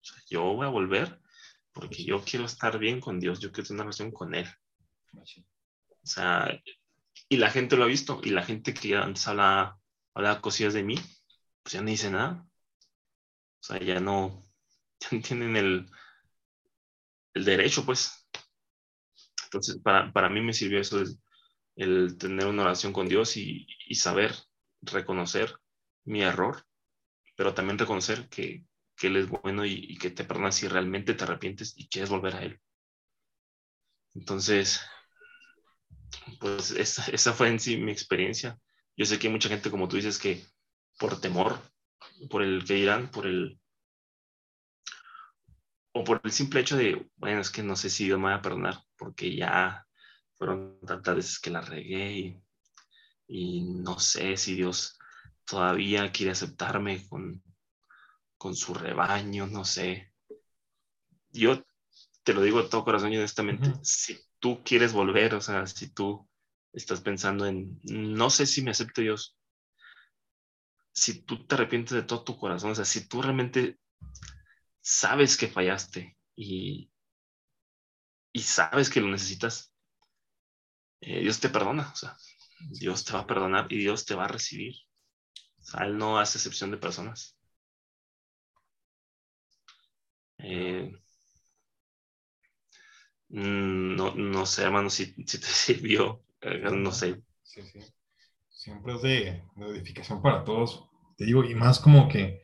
[0.00, 1.23] O sea, yo voy a volver
[1.74, 4.48] porque yo quiero estar bien con Dios, yo quiero tener una relación con Él.
[5.12, 6.48] O sea,
[7.28, 9.78] y la gente lo ha visto, y la gente que antes hablaba,
[10.14, 10.96] hablaba cosillas de mí,
[11.62, 12.46] pues ya no dice nada.
[13.60, 14.42] O sea, ya no,
[15.00, 15.86] ya no tienen el,
[17.34, 18.26] el derecho, pues.
[19.44, 21.14] Entonces, para, para mí me sirvió eso de,
[21.76, 24.34] el tener una oración con Dios y, saber
[24.82, 25.54] reconocer
[26.04, 26.66] mi error,
[27.36, 28.64] pero también reconocer que,
[29.06, 32.42] Él es bueno y, que te perdona si realmente te arrepientes y quieres volver a
[32.42, 32.60] Él.
[34.14, 34.80] Entonces,
[36.40, 38.58] pues esa, esa fue en sí mi experiencia.
[38.96, 40.44] Yo sé que hay mucha gente, como tú dices, que
[40.98, 41.58] por temor,
[42.30, 43.58] por el que dirán, por el...
[45.92, 48.36] o por el simple hecho de, bueno, es que no sé si Dios me va
[48.36, 49.86] a perdonar, porque ya
[50.34, 52.40] fueron tantas veces que la regué
[53.26, 54.98] y, no sé si Dios
[55.44, 57.42] todavía quiere aceptarme con,
[58.44, 60.12] con su rebaño, no sé.
[61.30, 61.64] Yo
[62.24, 65.94] te lo digo de todo corazón y honestamente, si tú quieres volver, o sea, si
[65.94, 66.28] tú
[66.74, 69.38] estás pensando en, no sé si me acepte Dios,
[70.92, 73.78] si tú te arrepientes de todo tu corazón, o sea, si tú realmente
[74.82, 76.92] sabes que fallaste y,
[78.30, 79.72] y sabes que lo necesitas,
[81.00, 82.14] eh, Dios te perdona, o sea,
[82.78, 84.74] Dios te va a perdonar y Dios te va a recibir.
[85.60, 87.38] O sea, Él no hace excepción de personas.
[90.44, 90.92] Eh,
[93.28, 97.22] Mm, no, no sé, hermano, si, si te sirvió, eh, no sé.
[97.42, 97.80] Sí, sí.
[98.48, 100.88] Siempre es de, de edificación para todos.
[101.16, 102.42] Te digo, y más como que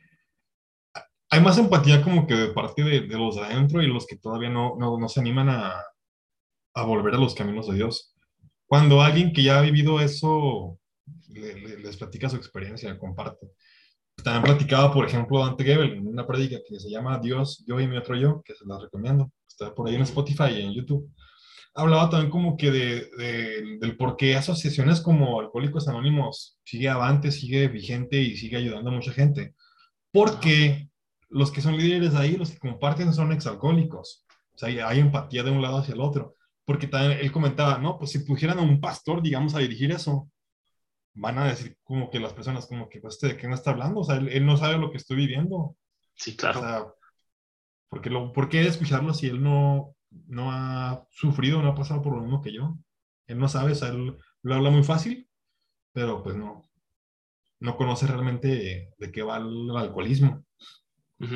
[1.31, 4.17] hay más empatía como que de parte de, de los de adentro y los que
[4.17, 5.75] todavía no, no, no se animan a,
[6.75, 8.15] a, volver a los caminos de Dios.
[8.67, 10.79] Cuando alguien que ya ha vivido eso
[11.29, 13.49] le, les platica su experiencia, comparte.
[14.23, 17.87] También platicaba, por ejemplo, Dante Gebel en una prédica que se llama Dios, yo y
[17.87, 19.31] mi otro yo, que se la recomiendo.
[19.47, 21.11] Está por ahí en Spotify y en YouTube.
[21.75, 27.31] Hablaba también como que de, de, del por qué asociaciones como Alcohólicos Anónimos sigue avante,
[27.31, 29.55] sigue vigente y sigue ayudando a mucha gente.
[30.13, 30.91] Porque
[31.31, 34.27] los que son líderes ahí, los que comparten son exalcohólicos.
[34.55, 36.35] O sea, hay, empatía de un lado hacia el otro.
[36.65, 40.29] Porque también él comentaba, no, pues si pusieran a un pastor, digamos, a dirigir eso,
[41.21, 44.01] van a decir como que las personas, como que, pues, ¿de qué no está hablando?
[44.01, 45.77] O sea, él, no sabe lo que estoy viviendo.
[46.15, 46.61] Sí, claro.
[46.61, 46.87] O sea,
[47.89, 49.95] porque lo, ¿por qué escucharlo si él no,
[50.29, 52.79] no ha sufrido, no ha pasado por lo mismo que yo?
[53.27, 55.29] Él no sabe, o sea, él lo habla muy fácil,
[55.93, 56.63] pero pues no,
[57.59, 60.45] no conoce realmente de qué va el alcoholismo.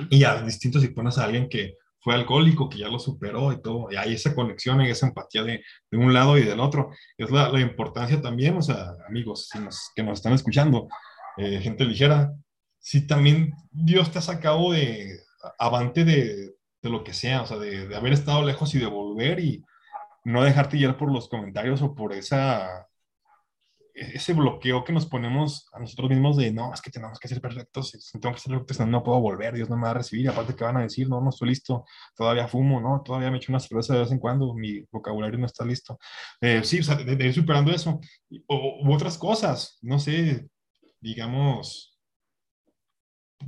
[0.09, 3.62] Y ya distinto si pones a alguien que fue alcohólico, que ya lo superó y
[3.62, 6.90] todo, y hay esa conexión y esa empatía de, de un lado y del otro.
[7.17, 10.87] Es la, importancia también, o sea, amigos si nos, que nos están escuchando,
[11.38, 12.31] eh, gente ligera,
[12.79, 15.19] si también Dios te ha sacado de
[15.59, 18.87] avante de, de lo que sea, o sea, de, de, haber estado lejos y de
[18.87, 19.64] volver y
[20.25, 22.87] no dejarte llevar por los comentarios o por esa
[23.94, 27.40] ese bloqueo que nos ponemos a nosotros mismos de no, es que tenemos que ser
[27.40, 30.28] perfectos, si tengo que ser perfectos, no puedo volver, Dios no me va a recibir,
[30.28, 31.85] aparte que van a decir, no, no estoy listo,
[32.16, 35.46] todavía fumo, no, todavía me echo una cerveza de vez en cuando, mi vocabulario no
[35.46, 35.98] está listo.
[36.40, 38.00] Eh, sí, o sea, de, de, ir superando eso,
[38.48, 40.48] o u otras cosas, no sé,
[41.00, 41.96] digamos,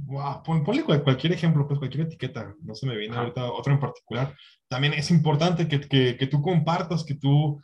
[0.05, 3.81] wow, pon, ponle cualquier ejemplo, pues cualquier etiqueta, no se me viene ahorita otro en
[3.81, 4.37] particular.
[4.69, 7.61] También es importante que, que, que tú compartas, que tú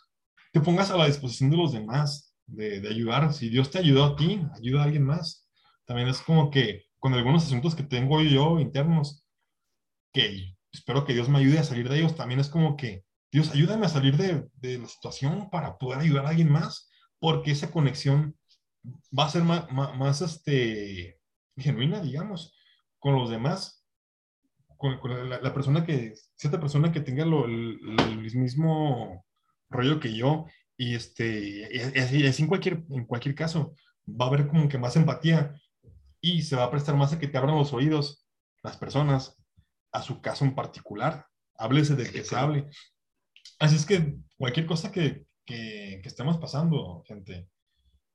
[0.53, 3.33] te pongas a la disposición de los demás, de, ayudar.
[3.33, 5.49] Si Dios te ayudó a ti, ayuda a alguien más.
[5.87, 9.27] También es como que con algunos asuntos que tengo yo internos,
[10.13, 13.51] que espero que Dios me ayude a salir de ellos, también es como que Dios
[13.51, 18.37] ayúdame a salir de, la situación para poder ayudar a alguien más, porque esa conexión
[19.19, 21.19] va a ser más, más, más este,
[21.57, 22.55] genuina, digamos,
[22.99, 23.85] con los demás.
[24.77, 24.99] Con,
[25.31, 29.25] la, persona que, cierta persona que tenga lo, el mismo
[29.71, 30.47] rollo que yo
[30.83, 33.77] y este, es, es en, cualquier, en cualquier caso,
[34.09, 35.55] va a haber como que más empatía
[36.21, 38.27] y se va a prestar más a que te abran los oídos
[38.65, 39.41] las personas
[39.93, 41.27] a su caso en particular.
[41.55, 42.69] Háblese del que se hable.
[43.61, 47.49] Así es que cualquier cosa que, que, que, estemos pasando, gente,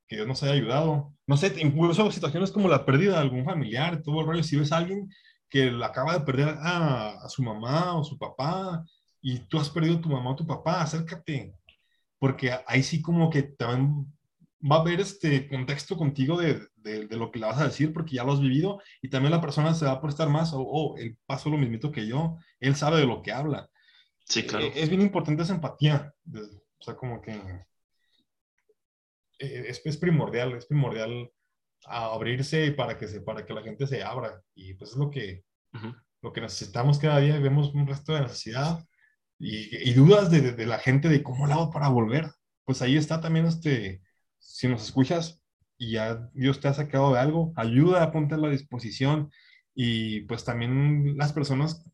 [0.05, 1.13] que Dios nos haya ayudado.
[1.25, 4.43] No sé, incluso situaciones como la pérdida de algún familiar, todo el rollo.
[4.43, 5.09] Si ves a alguien
[5.49, 8.83] que acaba de perder a, a su mamá o su papá
[9.21, 11.53] y tú has perdido a tu mamá o tu papá, acércate,
[12.19, 14.05] porque ahí sí como que también
[14.59, 17.93] va a haber este contexto contigo de, de, de, lo que le vas a decir
[17.93, 20.59] porque ya lo has vivido y también la persona se va a prestar más o
[20.59, 23.69] oh, oh, él pasó lo mismito que yo, él sabe de lo que habla.
[24.25, 24.65] Sí, claro.
[24.65, 27.33] Eh, es bien importante esa empatía, o sea, como que
[29.39, 31.31] eh, es, es, primordial, es primordial
[31.85, 35.43] abrirse para que, se, para que la gente se abra y pues es lo que,
[35.73, 36.03] uh -huh.
[36.21, 38.83] lo que necesitamos cada día, vemos un resto de necesidad
[39.39, 42.31] y, dudas de, de, la gente de cómo lo hago para volver,
[42.65, 44.01] pues ahí está también este,
[44.39, 45.41] si nos escuchas
[45.77, 49.31] y ya Dios te ha sacado de algo, ayuda, ponte a la disposición.
[49.75, 51.85] Y pues también las personas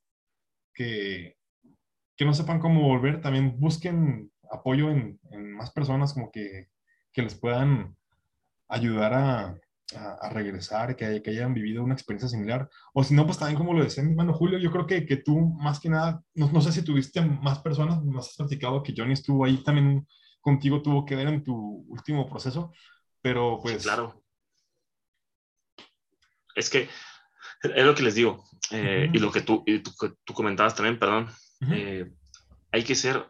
[0.74, 1.36] que,
[2.16, 6.70] que no sepan cómo volver, también busquen apoyo en, en más personas como que,
[7.12, 7.98] que les puedan
[8.70, 9.60] ayudar a,
[9.96, 12.70] a, a regresar, que, que, hayan vivido una experiencia similar.
[12.94, 15.18] O si no, pues también como lo decía mi hermano Julio, yo creo que, que
[15.18, 18.94] tú más que nada, no, no, sé si tuviste más personas, nos has platicado que
[18.96, 20.08] Johnny estuvo ahí también
[20.42, 22.72] contigo, tuvo que ver en tu último proceso,
[23.22, 23.82] pero pues...
[23.82, 24.22] Sí, claro.
[26.56, 26.90] Es que
[27.64, 29.16] es lo que les digo, eh, uh -huh.
[29.16, 29.92] y lo que tú, y tú,
[30.24, 31.30] tú, comentabas también, perdón,
[31.62, 31.74] uh -huh.
[31.76, 32.14] eh,
[32.72, 33.26] hay que ser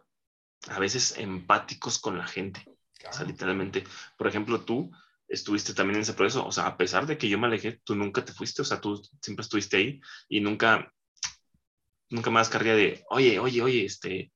[0.70, 2.64] a veces empáticos con la gente,
[2.97, 3.16] claro.
[3.16, 3.84] o sea, literalmente.
[4.18, 4.91] Por ejemplo, tú
[5.34, 7.95] estuviste también en ese proceso, o sea, a pesar de que yo me alejé, tú
[7.95, 10.93] nunca te fuiste, o sea, tú siempre estuviste ahí y nunca,
[12.09, 14.31] nunca más carría de, oye, oye, oye, este,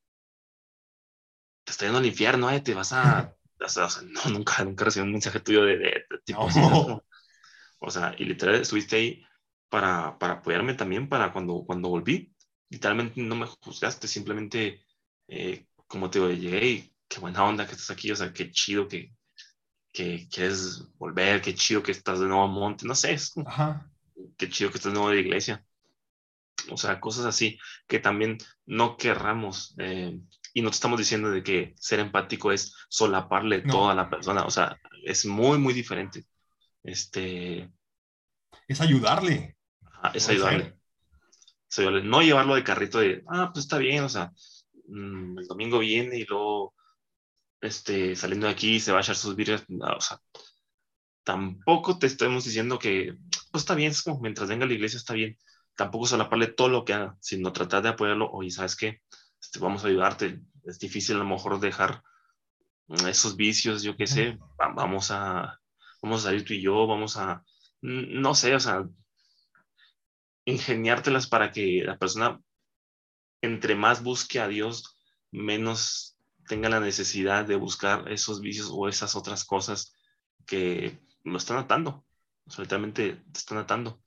[1.63, 5.05] te está yendo al infierno, eh, te vas a, o sea, no, nunca, nunca recibí
[5.05, 7.03] un mensaje tuyo de, de, de tipo, no.
[7.79, 9.23] o sea, y literalmente estuviste ahí
[9.69, 12.33] para, para apoyarme también para cuando, cuando volví,
[12.69, 14.85] literalmente no me juzgaste, simplemente,
[15.27, 18.51] eh, como te digo, llegué y qué buena onda que estás aquí, o sea, qué
[18.51, 19.16] chido que,
[19.97, 23.89] que quieres volver, qué chido que estás de nuevo a Monte, no sé, es, Ajá.
[24.37, 25.65] qué chido que estás de nuevo de iglesia.
[26.69, 28.37] O sea, cosas así que también
[28.67, 30.19] no querramos eh,
[30.53, 34.51] y no te estamos diciendo de que ser empático es solaparle toda la persona, o
[34.51, 36.25] sea, es muy, muy diferente.
[36.83, 37.71] Este...
[38.67, 39.57] Es ayudarle.
[40.13, 40.77] es ayudarle.
[42.03, 44.31] No llevarlo de carrito de, ah, pues está bien, o sea,
[44.89, 46.75] mm, el domingo viene y luego,
[47.62, 50.20] este, saliendo de aquí se va a echar sus vidrios, o sea,
[51.24, 53.18] tampoco te estamos diciendo que,
[53.51, 55.38] pues está bien, es como mientras venga a la iglesia está bien,
[55.76, 59.01] tampoco solaparle todo lo que haga, sino tratar de apoyarlo, oye, ¿sabes qué?
[59.41, 62.03] Este, vamos a ayudarte, es difícil a lo mejor dejar
[63.08, 65.60] esos vicios, yo qué sé, vamos a,
[66.01, 67.43] vamos a salir tú y yo, vamos a,
[67.82, 68.88] no sé, o sea,
[70.45, 72.39] ingeniártelas para que la persona,
[73.41, 74.97] entre más busque a Dios,
[75.32, 76.16] menos
[76.47, 79.93] tenga la necesidad de buscar esos vicios o esas otras cosas
[80.45, 82.05] que lo están atando,
[82.47, 84.01] solamente te están atando.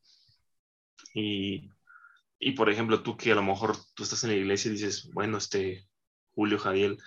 [1.15, 1.71] Y,
[2.39, 5.11] y, por ejemplo, tú que a lo mejor tú estás en la iglesia y dices,
[5.13, 5.87] bueno, este
[6.33, 6.99] Julio Jadiel,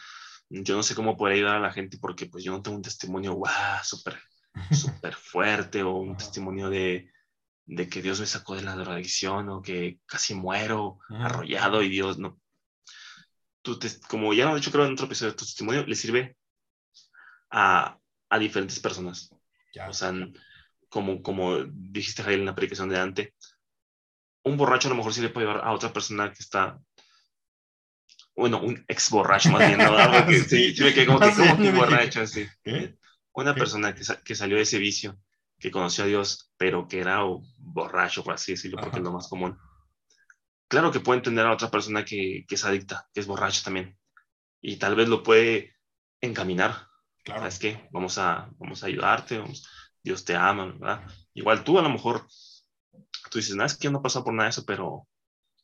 [0.49, 2.83] yo no sé cómo poder ayudar a la gente porque pues yo no tengo un
[2.83, 3.49] testimonio, wow,
[3.83, 4.19] súper,
[4.71, 7.11] súper fuerte o un testimonio de,
[7.65, 12.19] de que Dios me sacó de la drogadicción o que casi muero arrollado y Dios
[12.19, 12.39] no.
[13.63, 16.37] Tú como ya lo he dicho creo en otro episodio, tu testimonio le sirve
[17.49, 17.97] a,
[18.29, 19.33] a diferentes personas.
[19.87, 20.13] O sea,
[20.89, 23.33] como, como dijiste Javier en la predicación de antes,
[24.43, 26.79] un borracho a lo mejor sí le puede llevar a otra persona que está
[28.35, 29.95] bueno, un ex borracho más bien, ¿no?
[30.49, 32.47] sí, sí, me quedé como que, como que borracho, así.
[33.33, 35.17] Una persona que, que, salió de ese vicio,
[35.59, 37.21] que conoció a Dios, pero que era
[37.57, 39.57] borracho, por así decirlo, porque es lo más común.
[40.73, 43.95] Claro que puede entender a otra persona que, que es adicta, que es borracho también,
[44.59, 45.75] y tal vez lo puede
[46.19, 46.87] encaminar.
[47.23, 47.41] Claro.
[47.41, 47.87] ¿Sabes qué?
[47.91, 49.43] Vamos a, vamos a ayudarte,
[50.01, 51.07] Dios te ama, ¿verdad?
[51.35, 52.25] Igual tú a lo mejor,
[53.29, 55.07] tú dices, nada, es que yo no he pasado por nada de eso, pero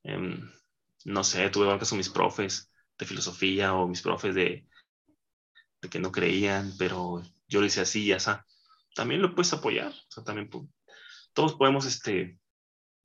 [0.03, 0.39] eh,
[1.05, 4.67] no sé, tuve broncas con mis profes de filosofía o mis profes de,
[5.81, 8.29] de que no creían, pero yo le hice así y así.
[8.93, 10.51] También lo puedes apoyar, o sea, también
[11.33, 12.39] todos podemos este,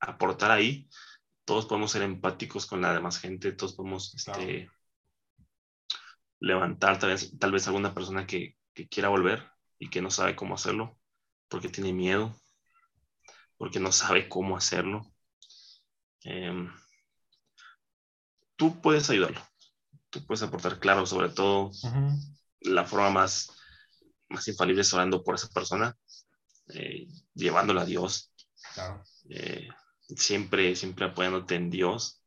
[0.01, 0.87] aportar ahí,
[1.45, 4.71] todos podemos ser empáticos con la demás gente, todos podemos este,
[6.41, 10.37] levantar tal vez, tal vez alguna persona que, que quiera volver y que no sabe
[10.37, 10.99] cómo hacerlo,
[11.49, 12.35] porque tiene miedo,
[13.57, 15.13] porque no sabe cómo hacerlo.
[16.25, 16.69] Eh,
[18.57, 19.41] tú puedes ayudarlo.
[20.11, 21.73] Tú puedes aportar, claro, sobre todo
[22.61, 23.51] la forma más,
[24.29, 25.97] más infalible es orando por esa persona,
[26.69, 28.33] eh, llevándola a Dios.
[29.29, 29.69] Eh,
[30.09, 32.23] siempre, siempre apoyándote en Dios.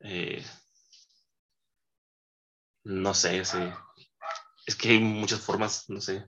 [0.00, 0.44] Eh,
[2.84, 6.26] no sé, es que hay muchas formas, no sé.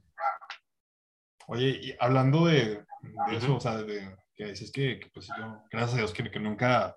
[1.46, 2.84] Oye, y hablando de,
[3.32, 6.96] eso, o sea, de, que dices que, pues yo, gracias a Dios que, que nunca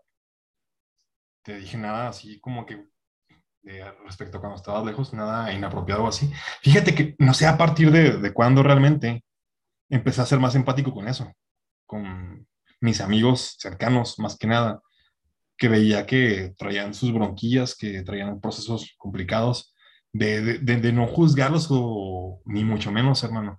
[1.43, 2.88] te dije nada así como que
[4.03, 6.32] respecto a cuando estabas lejos, nada inapropiado o así.
[6.62, 9.24] Fíjate que no sé a partir de, de cuándo realmente
[9.89, 11.32] empecé a ser más empático con eso,
[11.86, 12.47] con
[12.86, 14.82] mis amigos cercanos más que nada,
[15.58, 19.74] que veía que traían sus bronquillas, que traían procesos complicados,
[20.14, 23.58] de, de, de no juzgarlos o ni mucho menos, hermano,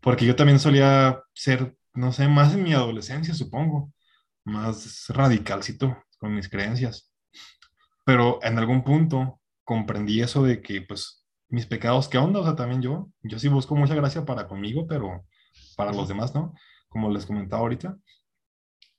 [0.00, 3.92] porque yo también solía ser, no sé, más en mi adolescencia, supongo,
[4.44, 7.08] más radicalcito con mis creencias
[8.08, 12.40] pero en algún punto comprendí eso de que, pues, mis pecados, ¿qué onda?
[12.40, 15.26] O sea, también yo, yo sí busco mucha gracia para conmigo, pero
[15.76, 16.54] para los demás, ¿no?
[16.88, 17.98] Como les comentaba ahorita.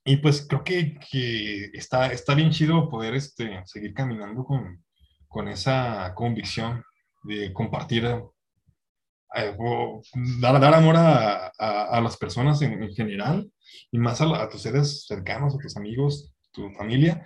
[0.09, 4.83] Y pues creo que, que está, está bien chido poder este, seguir caminando con,
[5.27, 6.83] con esa convicción
[7.21, 9.55] de compartir, eh,
[10.39, 13.51] dar, dar amor a, a, las personas en, en, general
[13.91, 17.23] y más a, a tus seres cercanos, a tus amigos, tu familia,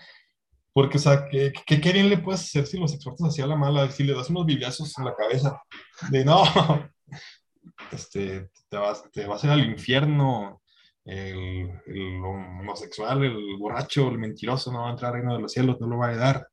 [0.74, 3.90] porque, o sea, ¿qué, qué, bien le puedes hacer si los exhortas hacia la mala?
[3.92, 5.58] Si le das unos bibliazos en la cabeza
[6.10, 6.44] de no,
[7.94, 10.63] este, te, vas, te vas a ir al infierno,
[11.06, 15.52] el, el, homosexual, el borracho, el mentiroso no va a entrar al reino de los
[15.52, 16.48] cielos, no lo va a dar.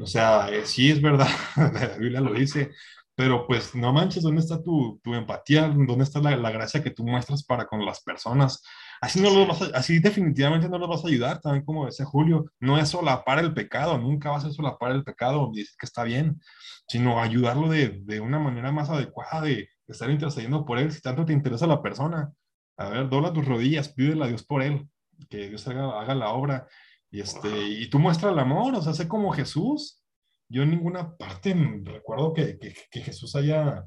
[0.00, 2.70] O sea, eh, sí es verdad, la Biblia lo dice,
[3.14, 5.68] pero pues no manches, ¿dónde está tu, tu empatía?
[5.68, 8.62] ¿Dónde está la, la, gracia que tú muestras para con las personas?
[9.00, 12.46] Así, no lo vas así definitivamente no los vas a ayudar, también como decía Julio,
[12.60, 16.40] no es solapar el pecado, nunca vas a solapar el pecado decir que está bien,
[16.88, 21.24] sino ayudarlo de, de una manera más adecuada, de, estar intercediendo por él, si tanto
[21.24, 22.32] te interesa la persona.
[22.76, 24.88] A ver, dobla tus rodillas, pídele a Dios por él,
[25.30, 26.68] que Dios haga, haga la obra,
[27.10, 30.02] y, este, y tú muestra el amor, o sea, sé como Jesús.
[30.48, 33.86] Yo en ninguna parte recuerdo que, que, que Jesús haya,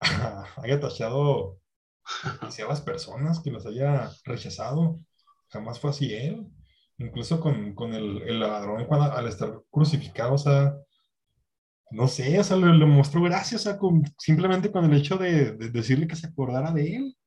[0.56, 1.58] haya tachado
[2.68, 4.96] las personas, que los haya rechazado.
[5.50, 6.46] Jamás fue así él.
[6.98, 10.74] Incluso con, con el, el, ladrón, cuando, al estar crucificado, o sea,
[11.90, 13.78] no sé, o sea, le, mostró gracias a
[14.18, 17.17] simplemente con el hecho de, decirle que se acordara de él.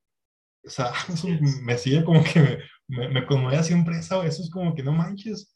[0.66, 1.28] O sea, eso
[1.64, 5.54] me sigue como que me, me, conmueve siempre eso, eso es como que no manches.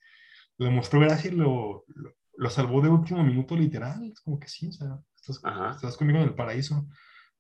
[0.57, 1.83] Le mostró gracias y lo,
[2.37, 4.09] lo, salvó de último minuto literal.
[4.11, 5.41] Es como que sí, o sea, estás,
[5.75, 6.87] estás conmigo en el paraíso.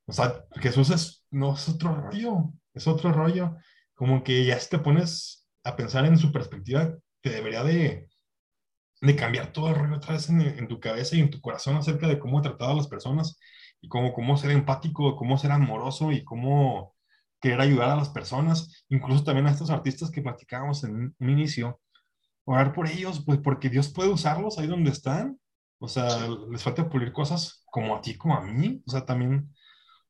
[0.05, 3.55] O sea, Jesús es, no es otro rollo, es otro rollo.
[3.93, 8.09] Como que ya si te pones a pensar en su perspectiva, te debería de,
[9.01, 12.07] de cambiar todo el rollo otra vez en, tu cabeza y en tu corazón acerca
[12.07, 13.39] de cómo tratar a las personas
[13.81, 16.94] y cómo, cómo ser empático, cómo ser amoroso y cómo
[17.45, 21.79] querer ayudar a las personas, incluso también a estos artistas que platicábamos en un inicio,
[22.43, 25.39] orar por ellos, pues porque Dios puede usarlos ahí donde están,
[25.77, 26.07] o sea,
[26.49, 29.53] les falta pulir cosas como a ti, como a mí, o sea, también,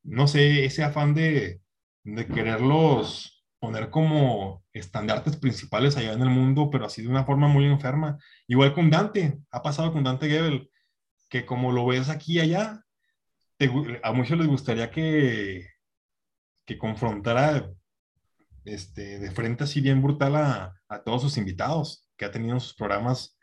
[0.02, 1.60] no sé, ese afán de,
[2.06, 7.50] de quererlos poner como estandartes principales allá en el mundo, pero así de una forma
[7.50, 8.18] muy enferma.
[8.48, 10.70] Igual con Dante, ha pasado con Dante Gebel,
[11.30, 12.82] que como lo ves aquí y allá,
[14.04, 15.75] a muchos les gustaría que,
[16.66, 17.70] que confrontara
[18.66, 22.60] este, de frente así bien brutal a, a todos sus invitados, que ha tenido en
[22.60, 23.38] sus programas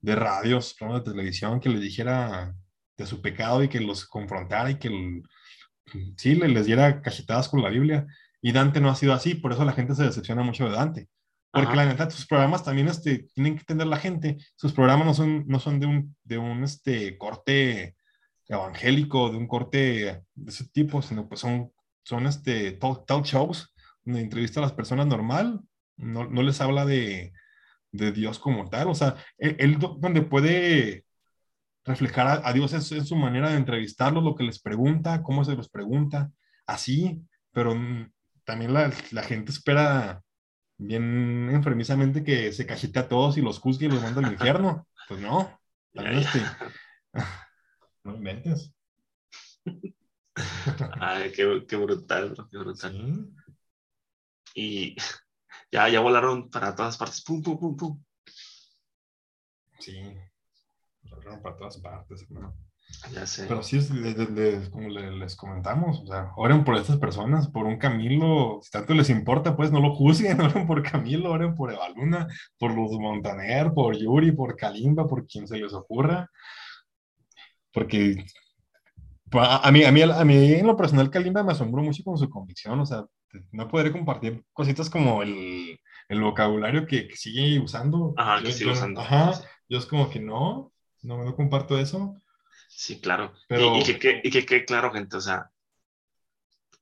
[0.00, 2.54] de radio, sus programas de televisión, que les dijera
[2.96, 5.22] de su pecado y que los confrontara y que
[6.16, 8.06] sí, les diera cachetadas con la Biblia.
[8.42, 11.08] Y Dante no ha sido así, por eso la gente se decepciona mucho de Dante.
[11.52, 14.38] Porque la neta, sus programas también este, tienen que entender la gente.
[14.54, 17.96] Sus programas no son, no son de un, de un este, corte
[18.46, 21.72] evangélico, de un corte de ese tipo, sino pues son,
[22.10, 23.72] son este, talk, shows
[24.04, 25.60] donde entrevista a las personas normal,
[25.96, 27.32] no, no les habla de,
[27.92, 28.88] de, Dios como tal.
[28.88, 31.04] O sea, él, donde puede
[31.84, 35.54] reflejar a, Dios es en su manera de entrevistarlos, lo que les pregunta, cómo se
[35.54, 36.32] los pregunta,
[36.66, 37.76] así, pero
[38.44, 40.20] también la, la, gente espera
[40.78, 44.88] bien enfermizamente que se cajite a todos y los juzgue y los manda al infierno.
[45.06, 45.60] Pues no,
[45.94, 46.40] también este,
[48.04, 48.72] no inventes.
[51.00, 53.30] Ay, qué, qué brutal, qué brutal.
[54.54, 54.96] Y
[55.72, 57.22] ya, ya volaron para todas partes.
[57.22, 58.04] Pum, pum, pum, pum.
[59.78, 60.00] Sí,
[61.02, 62.54] volaron para todas partes, hermano.
[63.12, 63.46] Ya sé.
[63.46, 68.60] Pero sí, es como les comentamos, o sea, oren por estas personas, por un Camilo,
[68.62, 72.26] si tanto les importa, pues no lo juzguen, oren por Camilo, oren por Evaluna,
[72.58, 76.28] por Luz Montaner, por Yuri, por Kalimba, por quien se les ocurra.
[77.72, 78.26] Porque
[79.32, 82.28] a mí, a mí, a mí en lo personal Kalimba me asombró mucho con su
[82.28, 83.04] convicción, o sea,
[83.52, 85.78] no podré compartir cositas como el,
[86.08, 88.14] el vocabulario que, sigue usando.
[88.16, 89.00] Ajá, que sigue usando.
[89.00, 89.32] Ajá,
[89.68, 90.72] yo es como que no,
[91.02, 92.20] no, no comparto eso
[92.80, 93.34] Sí, claro.
[93.48, 95.50] Y, que, que, y, que, claro, gente, o sea,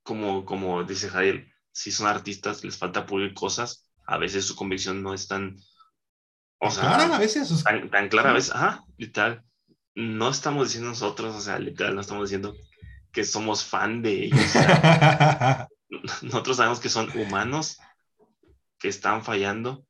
[0.03, 5.03] como, como dice Javier, si son artistas, les falta pulir cosas, a veces su convicción
[5.03, 5.57] no es tan...
[6.61, 7.65] O sea, clara a veces.
[7.65, 9.45] Tan, clara a veces, ajá, literal.
[9.99, 12.55] No estamos diciendo nosotros, o sea, literal, no estamos diciendo
[13.11, 14.41] que somos fan de ellos.
[16.23, 17.79] nosotros sabemos que son humanos
[18.79, 19.85] que están fallando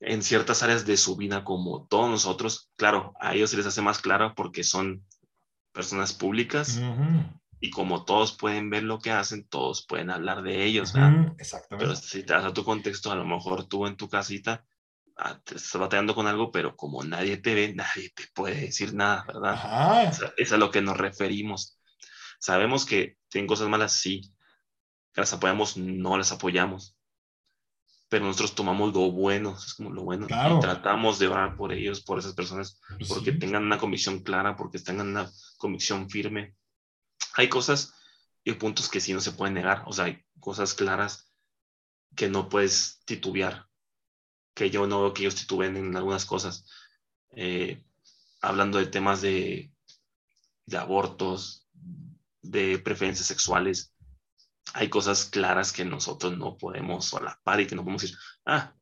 [0.00, 2.70] en ciertas áreas de su vida como todos nosotros.
[2.76, 5.04] Claro, a ellos se les hace más claro porque son
[5.72, 6.80] personas públicas
[7.60, 10.94] y como todos pueden ver lo que hacen, todos pueden hablar de ellos.
[11.36, 11.84] Exactamente.
[11.84, 14.64] Pero si te das a tu contexto, a lo mejor tú en tu casita
[15.46, 19.52] estás batallando con algo, pero como nadie te ve, nadie te puede decir nada, ¿verdad?
[20.36, 21.78] es a lo que nos referimos.
[22.38, 24.32] Sabemos que tienen cosas malas, sí.
[25.14, 26.98] Las apoyamos, no las apoyamos
[28.08, 32.00] pero nosotros tomamos lo bueno, es como lo bueno, y tratamos de orar por ellos,
[32.00, 36.54] por esas personas, pues porque tengan una convicción clara, porque tengan una convicción firme.
[37.34, 37.94] Hay cosas
[38.44, 41.30] y puntos que sí no se pueden negar, o sea, hay cosas claras
[42.16, 43.67] que no puedes titubear,
[44.58, 46.66] que yo no veo que ellos tituben en algunas cosas.
[47.30, 47.84] Eh,
[48.40, 49.72] hablando de temas de,
[50.66, 51.68] de abortos,
[52.42, 53.94] de preferencias sexuales,
[54.74, 58.74] hay cosas claras que nosotros no podemos solapar y que no podemos decir, ah,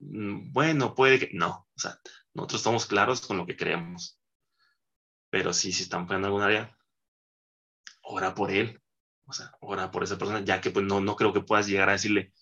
[0.00, 2.00] mm, bueno, puede que, no, o sea,
[2.34, 4.18] nosotros estamos claros con lo que creemos.
[5.30, 6.76] Pero sí, si están fallando en algún área,
[8.02, 8.82] ora por él,
[9.26, 11.88] o sea, ora por esa persona, ya que pues no, no creo que puedas llegar
[11.88, 12.32] a decirle,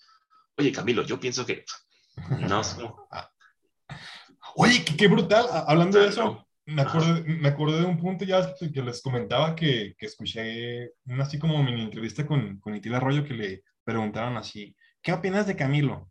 [0.57, 1.65] oye Camilo, yo pienso que,
[2.41, 2.63] no,
[4.57, 8.83] Oye, qué, brutal, hablando de eso, me acordé, me acordé de un punto ya que
[8.83, 13.35] les comentaba que, que escuché una así como mini entrevista con, con Itila Arroyo que
[13.35, 16.11] le preguntaron así, ¿qué opinas de Camilo?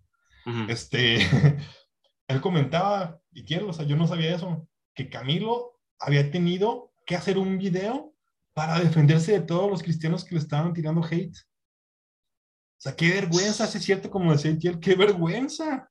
[0.68, 1.18] Este,
[2.28, 7.16] él comentaba, y quiero, o sea, yo no sabía eso, que Camilo había tenido que
[7.16, 8.14] hacer un video
[8.54, 11.38] para defenderse de todos los cristianos que le estaban tirando hate.
[11.38, 15.91] O sea, qué vergüenza, es cierto como decía Itiel, qué vergüenza,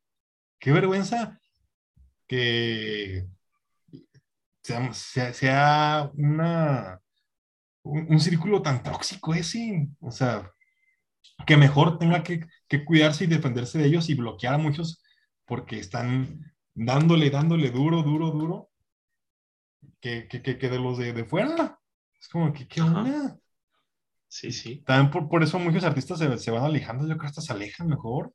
[0.61, 1.41] qué vergüenza
[2.29, 3.27] que
[4.63, 7.01] sea, sea, una,
[7.83, 9.89] un, círculo tan tóxico ese.
[10.01, 10.51] O sea,
[11.47, 15.03] que mejor tenga que, que, cuidarse y defenderse de ellos y bloquear a muchos
[15.45, 18.71] porque están dándole, dándole duro, duro, duro,
[20.01, 21.81] que, que, que de los de, de, fuera.
[22.21, 23.39] Es como que, ¿qué onda?
[24.29, 24.83] Sí, sí.
[24.87, 27.53] También por, por eso muchos artistas se, se, van alejando, yo creo que hasta se
[27.53, 28.33] alejan mejor.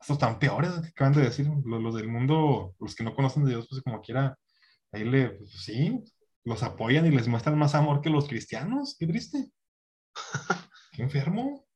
[0.00, 3.44] Hasta están peores, que acaban de decir, los, los, del mundo, los que no conocen
[3.44, 4.36] de Dios, pues como quiera,
[4.92, 6.02] ahí le, pues, sí,
[6.44, 8.96] los apoyan y les muestran más amor que los cristianos.
[8.98, 9.50] Qué triste.
[10.92, 11.66] Qué enfermo.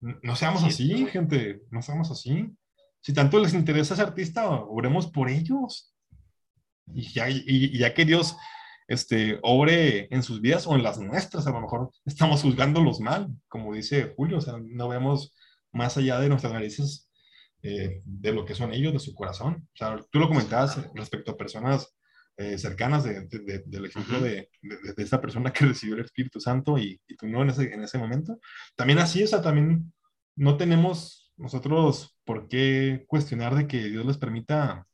[0.00, 2.54] No seamos así, gente, no seamos así.
[3.00, 5.94] Si tanto les interesa ese artista, oremos por ellos.
[6.92, 8.36] Y ya, y, ya que Dios
[8.88, 13.28] este, obre en sus vidas o en las nuestras, a lo mejor estamos juzgándolos mal,
[13.48, 15.34] como dice Julio, o sea, no vemos
[15.72, 17.05] más allá de nuestras narices
[17.68, 19.68] eh, de lo que son ellos, de su corazón.
[19.74, 21.96] O sea, tú lo comentabas respecto a personas
[22.36, 23.26] eh, cercanas de,
[23.66, 27.42] del ejemplo de, de, esta persona que recibió el Espíritu Santo y, y, tú no
[27.42, 28.38] en ese, en ese momento.
[28.76, 29.92] También así, o sea, también
[30.36, 34.86] no tenemos nosotros por qué cuestionar de que Dios les permita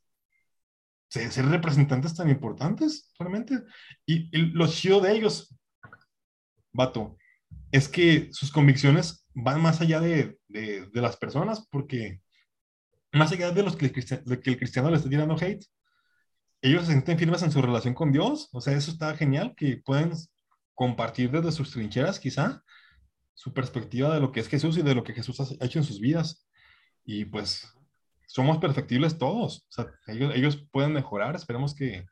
[1.09, 3.61] ser, ser representantes tan importantes, realmente.
[4.07, 5.55] Y, y, lo chido de ellos,
[6.71, 7.17] vato,
[7.71, 12.23] es que sus convicciones van más allá de, de, de las personas, porque
[13.13, 15.65] más allá de los que el, cristiano, de que el cristiano le esté tirando hate,
[16.61, 18.49] ellos se sienten firmes en su relación con Dios.
[18.53, 20.11] O sea, eso está genial, que pueden
[20.73, 22.63] compartir desde sus trincheras, quizá,
[23.33, 25.85] su perspectiva de lo que es Jesús y de lo que Jesús ha hecho en
[25.85, 26.47] sus vidas.
[27.05, 27.67] Y pues
[28.27, 29.67] somos perfectibles todos.
[29.69, 31.35] O sea, ellos, ellos pueden mejorar.
[31.35, 32.05] Esperemos que,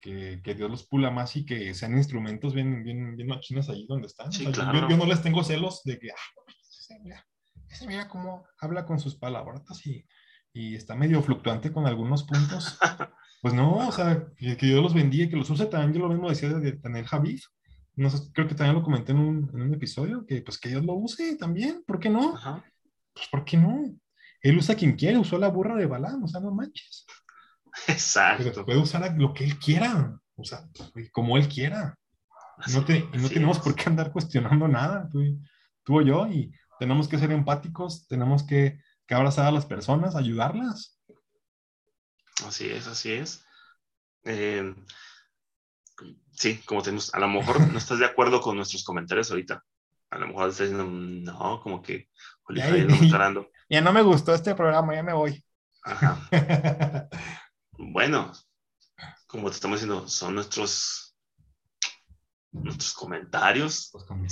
[0.00, 3.84] que, que, Dios los pula más y que sean instrumentos bien, bien, bien machinas ahí
[3.86, 4.32] donde están.
[4.32, 4.88] Sí, o sea, claro.
[4.88, 7.26] yo, yo, no les tengo celos de que, ah, ese mira,
[7.86, 10.06] mira cómo habla con sus palabras y,
[10.52, 12.78] y está medio fluctuante con algunos puntos.
[13.42, 15.92] Pues no, o sea, que, que Dios los bendiga, que los use también.
[15.94, 17.40] Yo lo mismo decía de tener Javid.
[17.96, 20.68] No sé, creo que también lo comenté en un, en un, episodio, que pues que
[20.68, 22.36] Dios lo use también, ¿por qué no?
[22.36, 22.64] Ajá.
[23.12, 23.82] Pues ¿por qué no?
[24.42, 27.04] Él usa a quien quiere, usó la burra de Balaam, o sea, no manches.
[27.88, 28.44] Exacto.
[28.44, 30.68] Pero puede usar a lo que él quiera, o sea,
[31.10, 31.98] como él quiera.
[32.58, 33.62] Así, no, te, no tenemos es.
[33.62, 35.20] por qué andar cuestionando nada, tú,
[35.82, 40.16] tú, o yo, y tenemos que ser empáticos, tenemos que, que abrazar a las personas,
[40.16, 40.98] ayudarlas.
[42.46, 43.44] Así es, así es.
[44.24, 44.74] Eh,
[46.32, 49.62] sí, como tenemos, a lo mejor no estás de acuerdo con nuestros comentarios ahorita.
[50.10, 52.08] A lo mejor estás diciendo, no, como que
[52.50, 55.42] ya, no ya no me gustó este programa, ya me voy.
[55.84, 56.28] Ajá.
[57.72, 58.32] bueno,
[59.26, 61.12] como te estamos diciendo, son nuestros
[62.52, 63.90] nuestros comentarios.
[64.06, 64.26] Como,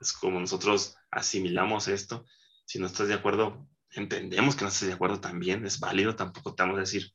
[0.00, 2.24] es como nosotros asimilamos esto.
[2.64, 6.54] Si no estás de acuerdo, entendemos que no estás de acuerdo también, es válido, tampoco
[6.54, 7.12] te vamos a decir,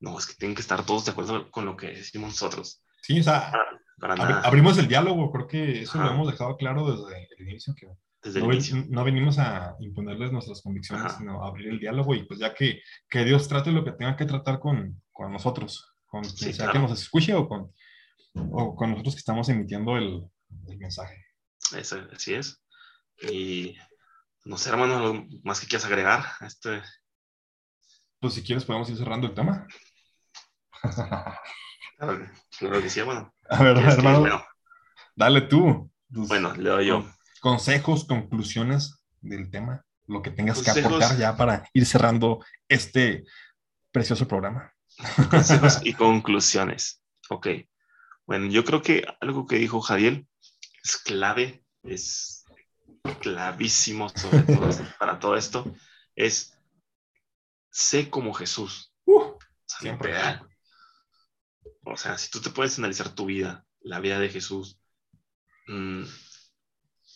[0.00, 2.82] no, es que tienen que estar todos de acuerdo con lo que decimos nosotros.
[3.02, 3.52] Sí, o sea,
[3.98, 6.08] para, para abrimos el diálogo, creo que eso Ajá.
[6.08, 7.88] lo hemos dejado claro desde el inicio, que
[8.22, 8.84] desde no, el inicio.
[8.88, 11.18] no, venimos a imponerles nuestras convicciones, Ajá.
[11.18, 14.16] sino a abrir el diálogo y pues ya que, que Dios trate lo que tenga
[14.16, 16.72] que tratar con, con nosotros, con quien sí, sea claro.
[16.72, 17.72] que nos escuche o con,
[18.34, 20.24] o con nosotros que estamos emitiendo el,
[20.68, 21.24] el mensaje.
[21.76, 22.62] Eso, así es.
[23.20, 23.76] Y
[24.48, 26.82] no sé, hermano, más que quieras agregar este.
[28.18, 29.66] Pues si quieres podemos ir cerrando el tema.
[31.98, 33.34] Claro, claro que sí, bueno.
[33.50, 34.46] A ver, hermano, que, bueno,
[35.16, 35.90] dale tú.
[36.10, 37.04] Bueno, le doy yo.
[37.40, 42.38] Consejos, conclusiones del tema, lo que tengas consejos, que aportar ya para ir cerrando
[42.68, 43.24] este
[43.90, 44.72] precioso programa.
[45.28, 47.02] Consejos y conclusiones.
[47.30, 47.48] Ok.
[48.26, 50.24] Bueno, yo creo que algo que dijo Javier
[50.84, 52.37] es clave, es
[53.16, 55.74] clavísimo sobre todo para todo esto,
[56.14, 56.58] es
[57.70, 58.92] sé como Jesús.
[59.04, 59.36] Uh.
[61.84, 64.78] O sea, si tú te puedes analizar tu vida, la vida de Jesús,
[65.66, 66.04] mmm,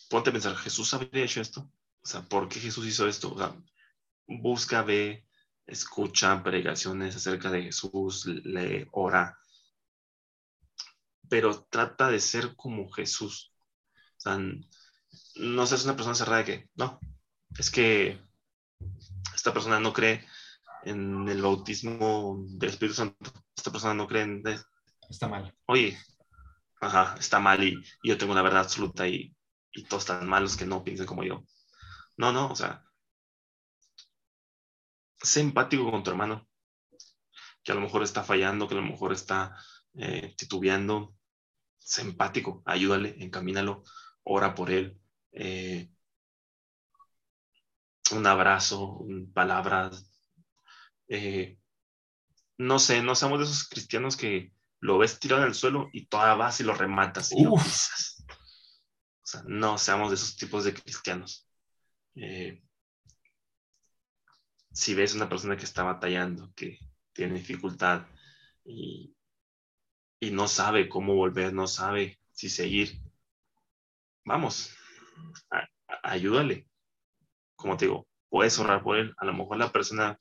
[0.09, 1.69] ponte a pensar, ¿Jesús habría hecho esto?
[2.01, 3.33] O sea, ¿por qué Jesús hizo esto?
[3.33, 3.55] O sea,
[4.27, 5.27] busca, ve,
[5.65, 9.37] escucha predicaciones acerca de Jesús, le ora,
[11.29, 13.53] pero trata de ser como Jesús.
[14.17, 14.39] O sea,
[15.35, 16.99] no seas una persona cerrada de que, no,
[17.57, 18.21] es que
[19.33, 20.25] esta persona no cree
[20.83, 23.31] en el bautismo del Espíritu Santo.
[23.55, 24.43] Esta persona no cree en...
[25.09, 25.55] Está mal.
[25.65, 25.97] Oye,
[26.81, 29.35] ajá, está mal y, y yo tengo la verdad absoluta y,
[29.71, 31.43] y, todos están malos que no piensen como yo.
[32.17, 32.83] No, no, o sea,
[35.21, 36.47] sé empático con tu hermano,
[37.63, 39.55] que a lo mejor está fallando, que a lo mejor está
[39.95, 41.15] eh, titubeando.
[41.79, 43.83] Sé empático, ayúdale, encamínalo,
[44.23, 44.99] ora por él.
[45.33, 45.89] Eh,
[48.11, 50.09] un abrazo, palabras,
[51.07, 51.57] eh,
[52.57, 56.05] no sé, no somos de esos cristianos que lo ves tirado en el suelo y
[56.05, 58.25] todavía vas y lo rematas y lo pisas.
[58.27, 61.47] O sea, no seamos de esos tipos de cristianos.
[62.15, 62.63] Eh,
[64.71, 66.77] si ves una persona que está batallando, que
[67.13, 68.05] tiene dificultad
[68.65, 69.15] y,
[70.19, 72.99] y no sabe cómo volver, no sabe si seguir,
[74.25, 74.75] vamos,
[76.03, 76.67] ayúdale.
[77.55, 79.13] Como te digo, puedes orar por él.
[79.17, 80.17] A lo mejor la persona,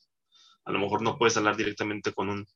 [0.65, 2.47] a lo mejor no puedes hablar directamente con un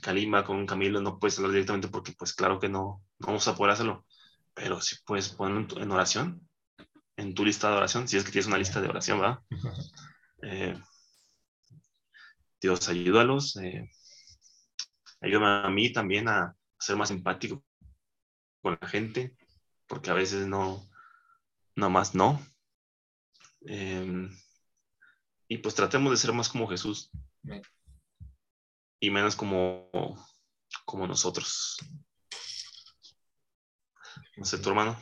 [0.00, 3.46] Kalima, con un Camilo, no puedes hablar directamente porque pues claro que no, no vamos
[3.48, 4.06] a poder hacerlo.
[4.54, 6.48] Pero si puedes ponerlo en, oración,
[7.16, 9.38] en tu lista de oración, si es que tienes una lista de oración, ¿verdad?
[10.42, 10.74] Eh,
[12.62, 13.56] Dios, ayúdalos.
[13.56, 13.90] Eh,
[15.20, 17.62] ayúdame a mí también a ser más empático
[18.62, 19.36] con la gente,
[19.86, 20.89] porque a veces no,
[21.88, 22.40] más no.
[23.62, 24.30] Em,
[25.48, 27.10] y pues tratemos de ser más como Jesús
[29.00, 29.90] y menos como,
[30.84, 31.78] como nosotros.
[34.36, 34.96] No sé, tu hermano.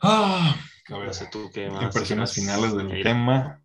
[0.00, 0.56] Ah,
[0.88, 1.82] no sé tú qué más.
[1.82, 3.62] Impresiones finales del tema.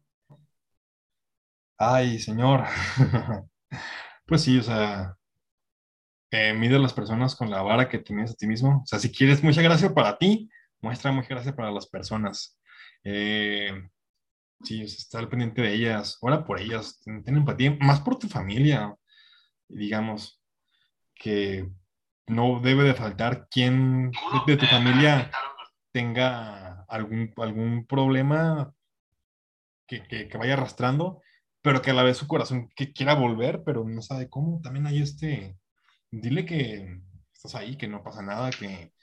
[1.78, 2.66] Ay, señor.
[4.26, 5.18] pues sí, o sea,
[6.32, 8.82] eh, mide a las personas con la vara que tienes a ti mismo.
[8.84, 10.50] O sea, si quieres mucha gracia para ti,
[10.82, 12.60] muestra mucha gracia para las personas.
[13.04, 13.72] Eh,
[14.64, 18.96] sí, estar al pendiente de ellas, ora por ellas, ten, empatía, más por tu familia,
[19.68, 20.42] digamos,
[21.16, 21.70] que
[22.28, 24.12] no debe de faltar quien
[24.46, 25.32] de, tu familia
[25.92, 28.74] tenga algún, algún problema
[29.88, 31.22] que, que, vaya arrastrando,
[31.62, 34.62] pero que a la vez su corazón que quiera volver, pero no sabe cómo.
[34.62, 35.58] También hay este,
[36.12, 37.02] dile que
[37.34, 38.94] estás ahí, que no pasa nada, que,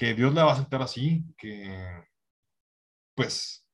[0.00, 1.78] que Dios la va a aceptar así, que
[3.14, 3.66] pues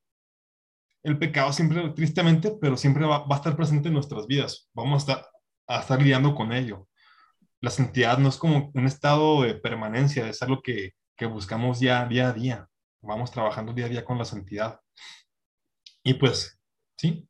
[1.01, 4.69] el pecado siempre, tristemente, pero siempre va, a estar presente en nuestras vidas.
[4.73, 5.29] Vamos a estar,
[5.67, 6.89] a estar lidiando con ello.
[7.61, 12.05] La santidad no es como un estado de permanencia, es algo que, que buscamos ya
[12.05, 12.67] día a día.
[13.01, 14.81] Vamos trabajando día a día con la santidad.
[16.03, 16.59] Y pues,
[16.97, 17.25] sí,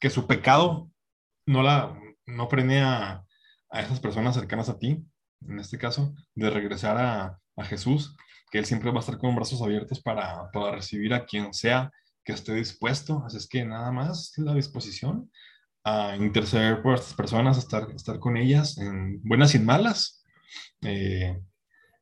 [0.00, 0.90] que su pecado
[1.46, 1.96] no la
[2.26, 3.24] no frene a,
[3.70, 5.06] a esas personas cercanas a ti,
[5.46, 8.16] en este caso, de regresar a, a Jesús,
[8.50, 11.90] que Él siempre va a estar con brazos abiertos para, para recibir a quien sea
[12.24, 13.22] que esté dispuesto.
[13.26, 15.30] Así es que nada más la disposición
[15.84, 20.24] a interceder por estas personas, a estar, estar con ellas en buenas y en malas.
[20.82, 21.38] Eh,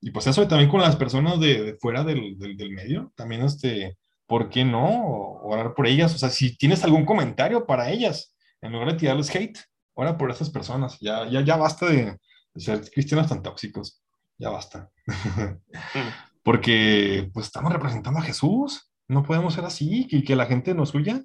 [0.01, 4.51] y pues eso, también con las personas de, fuera del, del, medio, también este, ¿por
[4.51, 6.15] qué no orar por ellas?
[6.15, 9.59] O sea, si tienes algún comentario para ellas, en lugar de tirarles hate,
[9.95, 10.99] ora por estas personas.
[11.01, 12.17] Ya, ya, ya basta de,
[12.55, 14.03] ser cristianos tan tóxicos.
[14.39, 14.91] Ya basta.
[15.07, 15.73] Mm.
[16.43, 20.95] Porque pues estamos representando a Jesús no podemos ser así, y que la gente nos
[20.95, 21.25] huya,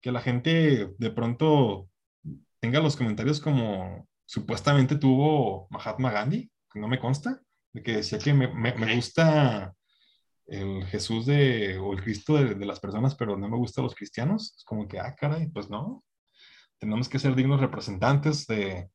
[0.00, 1.88] que la gente de pronto
[2.60, 7.40] tenga los comentarios como supuestamente tuvo Mahatma Gandhi, que no me consta,
[7.72, 9.74] de que decía que me, gusta
[10.46, 14.54] el Jesús de, o el Cristo de, las personas, pero no me gusta los cristianos.
[14.56, 16.04] Es como que, ah, caray, pues no.
[16.78, 18.90] Tenemos que ser dignos representantes de,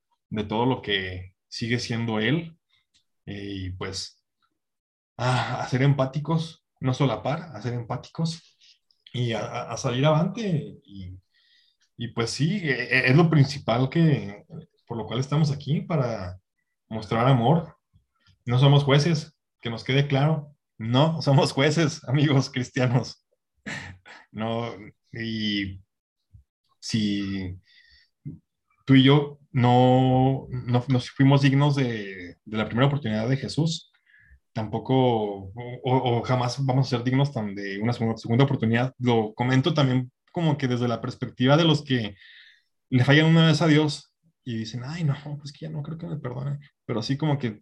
[0.48, 2.57] todo lo que sigue siendo Él
[3.28, 4.24] y pues
[5.18, 8.58] a ser empáticos no solapar, a ser empáticos
[9.14, 10.80] y a, salir avante.
[10.84, 11.20] Y,
[11.98, 14.46] y, pues sí, e, e, es lo principal que,
[14.88, 16.40] por lo cual estamos aquí, para
[16.88, 17.78] mostrar amor.
[18.46, 20.56] No somos jueces, que nos quede claro.
[20.78, 23.24] No somos jueces, amigos cristianos.
[24.30, 24.76] No,
[25.14, 25.82] y
[26.80, 27.58] si
[28.88, 33.92] tú y yo no, no nos fuimos dignos de, de, la primera oportunidad de Jesús,
[34.54, 35.52] tampoco,
[35.84, 38.94] o, jamás vamos a ser dignos tan de una segunda, oportunidad.
[38.98, 42.16] Lo comento también como que desde la perspectiva de los que
[42.90, 44.14] le fallan una vez a Dios
[44.46, 46.60] y dicen, ay, no, pues que ya no creo que me perdone.
[46.86, 47.62] Pero así como que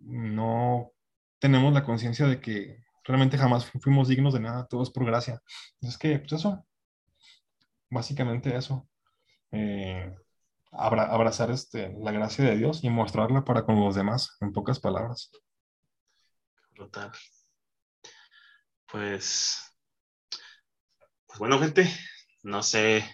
[0.00, 0.92] no
[1.38, 5.40] tenemos la conciencia de que realmente jamás fuimos dignos de nada, todo es por gracia.
[5.80, 6.66] Es que, pues eso,
[7.90, 8.86] básicamente eso.
[9.52, 10.14] Eh,
[10.76, 15.30] abrazar este, la gracia de Dios y mostrarla para con los demás, en pocas palabras.
[16.74, 17.10] Total.
[18.90, 19.74] Pues,
[21.26, 21.90] pues bueno, gente,
[22.42, 23.04] no sé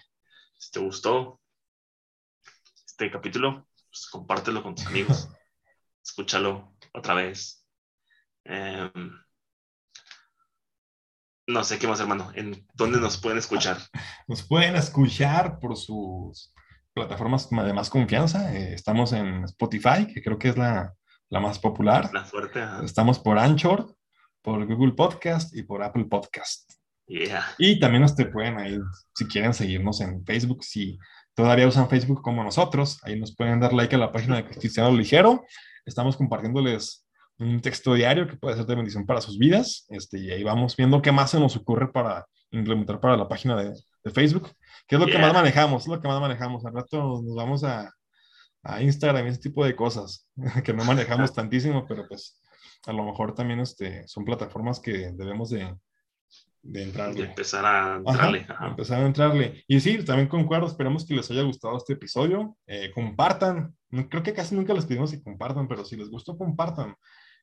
[0.58, 1.40] si te gustó
[2.84, 5.28] este capítulo, pues compártelo con tus amigos,
[6.04, 7.66] escúchalo otra vez.
[8.44, 9.12] Em,
[11.46, 12.32] no sé qué más, hermano.
[12.34, 13.78] ¿En dónde nos pueden escuchar?
[14.28, 16.54] Nos pueden escuchar por sus
[16.95, 18.55] plataformas de más confianza.
[18.55, 20.93] Eh, estamos en Spotify, que creo que es la,
[21.30, 22.11] la más popular.
[22.12, 22.61] La suerte.
[22.84, 23.95] Estamos por Anchor,
[24.43, 26.70] por Google Podcast y por Apple Podcast.
[27.07, 27.45] Yeah.
[27.59, 28.78] Y también ustedes pueden ahí,
[29.14, 30.99] si quieren seguirnos en Facebook, si
[31.34, 34.90] todavía usan Facebook como nosotros, ahí nos pueden dar like a la página de Cristiano
[34.93, 35.45] Ligero.
[35.84, 37.07] Estamos compartiéndoles
[37.38, 39.86] un texto diario que puede ser de bendición para sus vidas.
[39.88, 43.57] Este, y ahí vamos viendo qué más se nos ocurre para implementar para la página
[43.57, 43.72] de,
[44.05, 44.50] de Facebook,
[44.86, 46.64] que es lo que más manejamos, es lo que más manejamos.
[46.64, 47.92] Al rato nos vamos a,
[48.62, 50.28] a Instagram y ese tipo de cosas
[50.64, 52.40] que no manejamos tantísimo, pero pues
[52.86, 55.74] a lo mejor también este, son plataformas que debemos de,
[56.62, 57.24] de entrarle.
[57.24, 58.46] empezar a entrarle.
[58.61, 59.64] Empezar a entrarle.
[59.66, 62.57] Y sí, también concuerdo, esperamos que les haya gustado este episodio.
[62.66, 63.76] Eh, compartan,
[64.09, 66.94] creo que casi nunca les pedimos que compartan, pero si les gustó, compartan.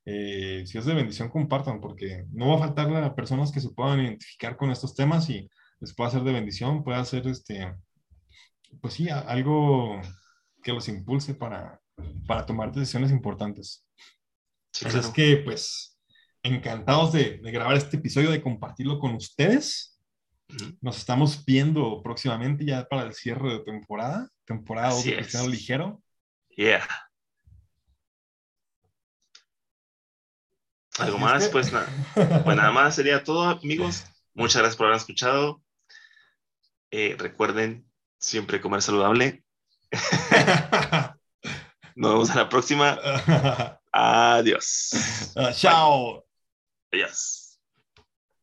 [0.05, 3.69] Eh, si es de bendición, compartan, porque no va a faltar a personas que se
[3.69, 5.49] puedan identificar con estos temas y
[5.79, 7.73] les pueda ser de bendición, pueda ser este,
[8.81, 10.01] pues sí, algo
[10.61, 11.79] que los impulse para,
[12.27, 13.85] para tomar decisiones importantes.
[14.85, 15.99] Así es que, pues,
[16.43, 19.99] encantados de, grabar este episodio, de compartirlo con ustedes.
[20.81, 26.01] Nos estamos viendo próximamente ya para el cierre de temporada, temporada de Cristiano Ligero.
[26.55, 26.87] Yeah.
[30.97, 31.47] ¿Algo más?
[31.49, 31.87] Pues nada.
[32.43, 34.05] Pues nada más sería todo, amigos.
[34.33, 35.61] Muchas gracias por haber escuchado.
[36.91, 39.43] Eh, recuerden siempre comer saludable.
[41.95, 42.99] Nos vemos a la próxima.
[43.91, 45.33] Adiós.
[45.35, 46.25] Uh, chao.
[46.91, 47.48] Yes.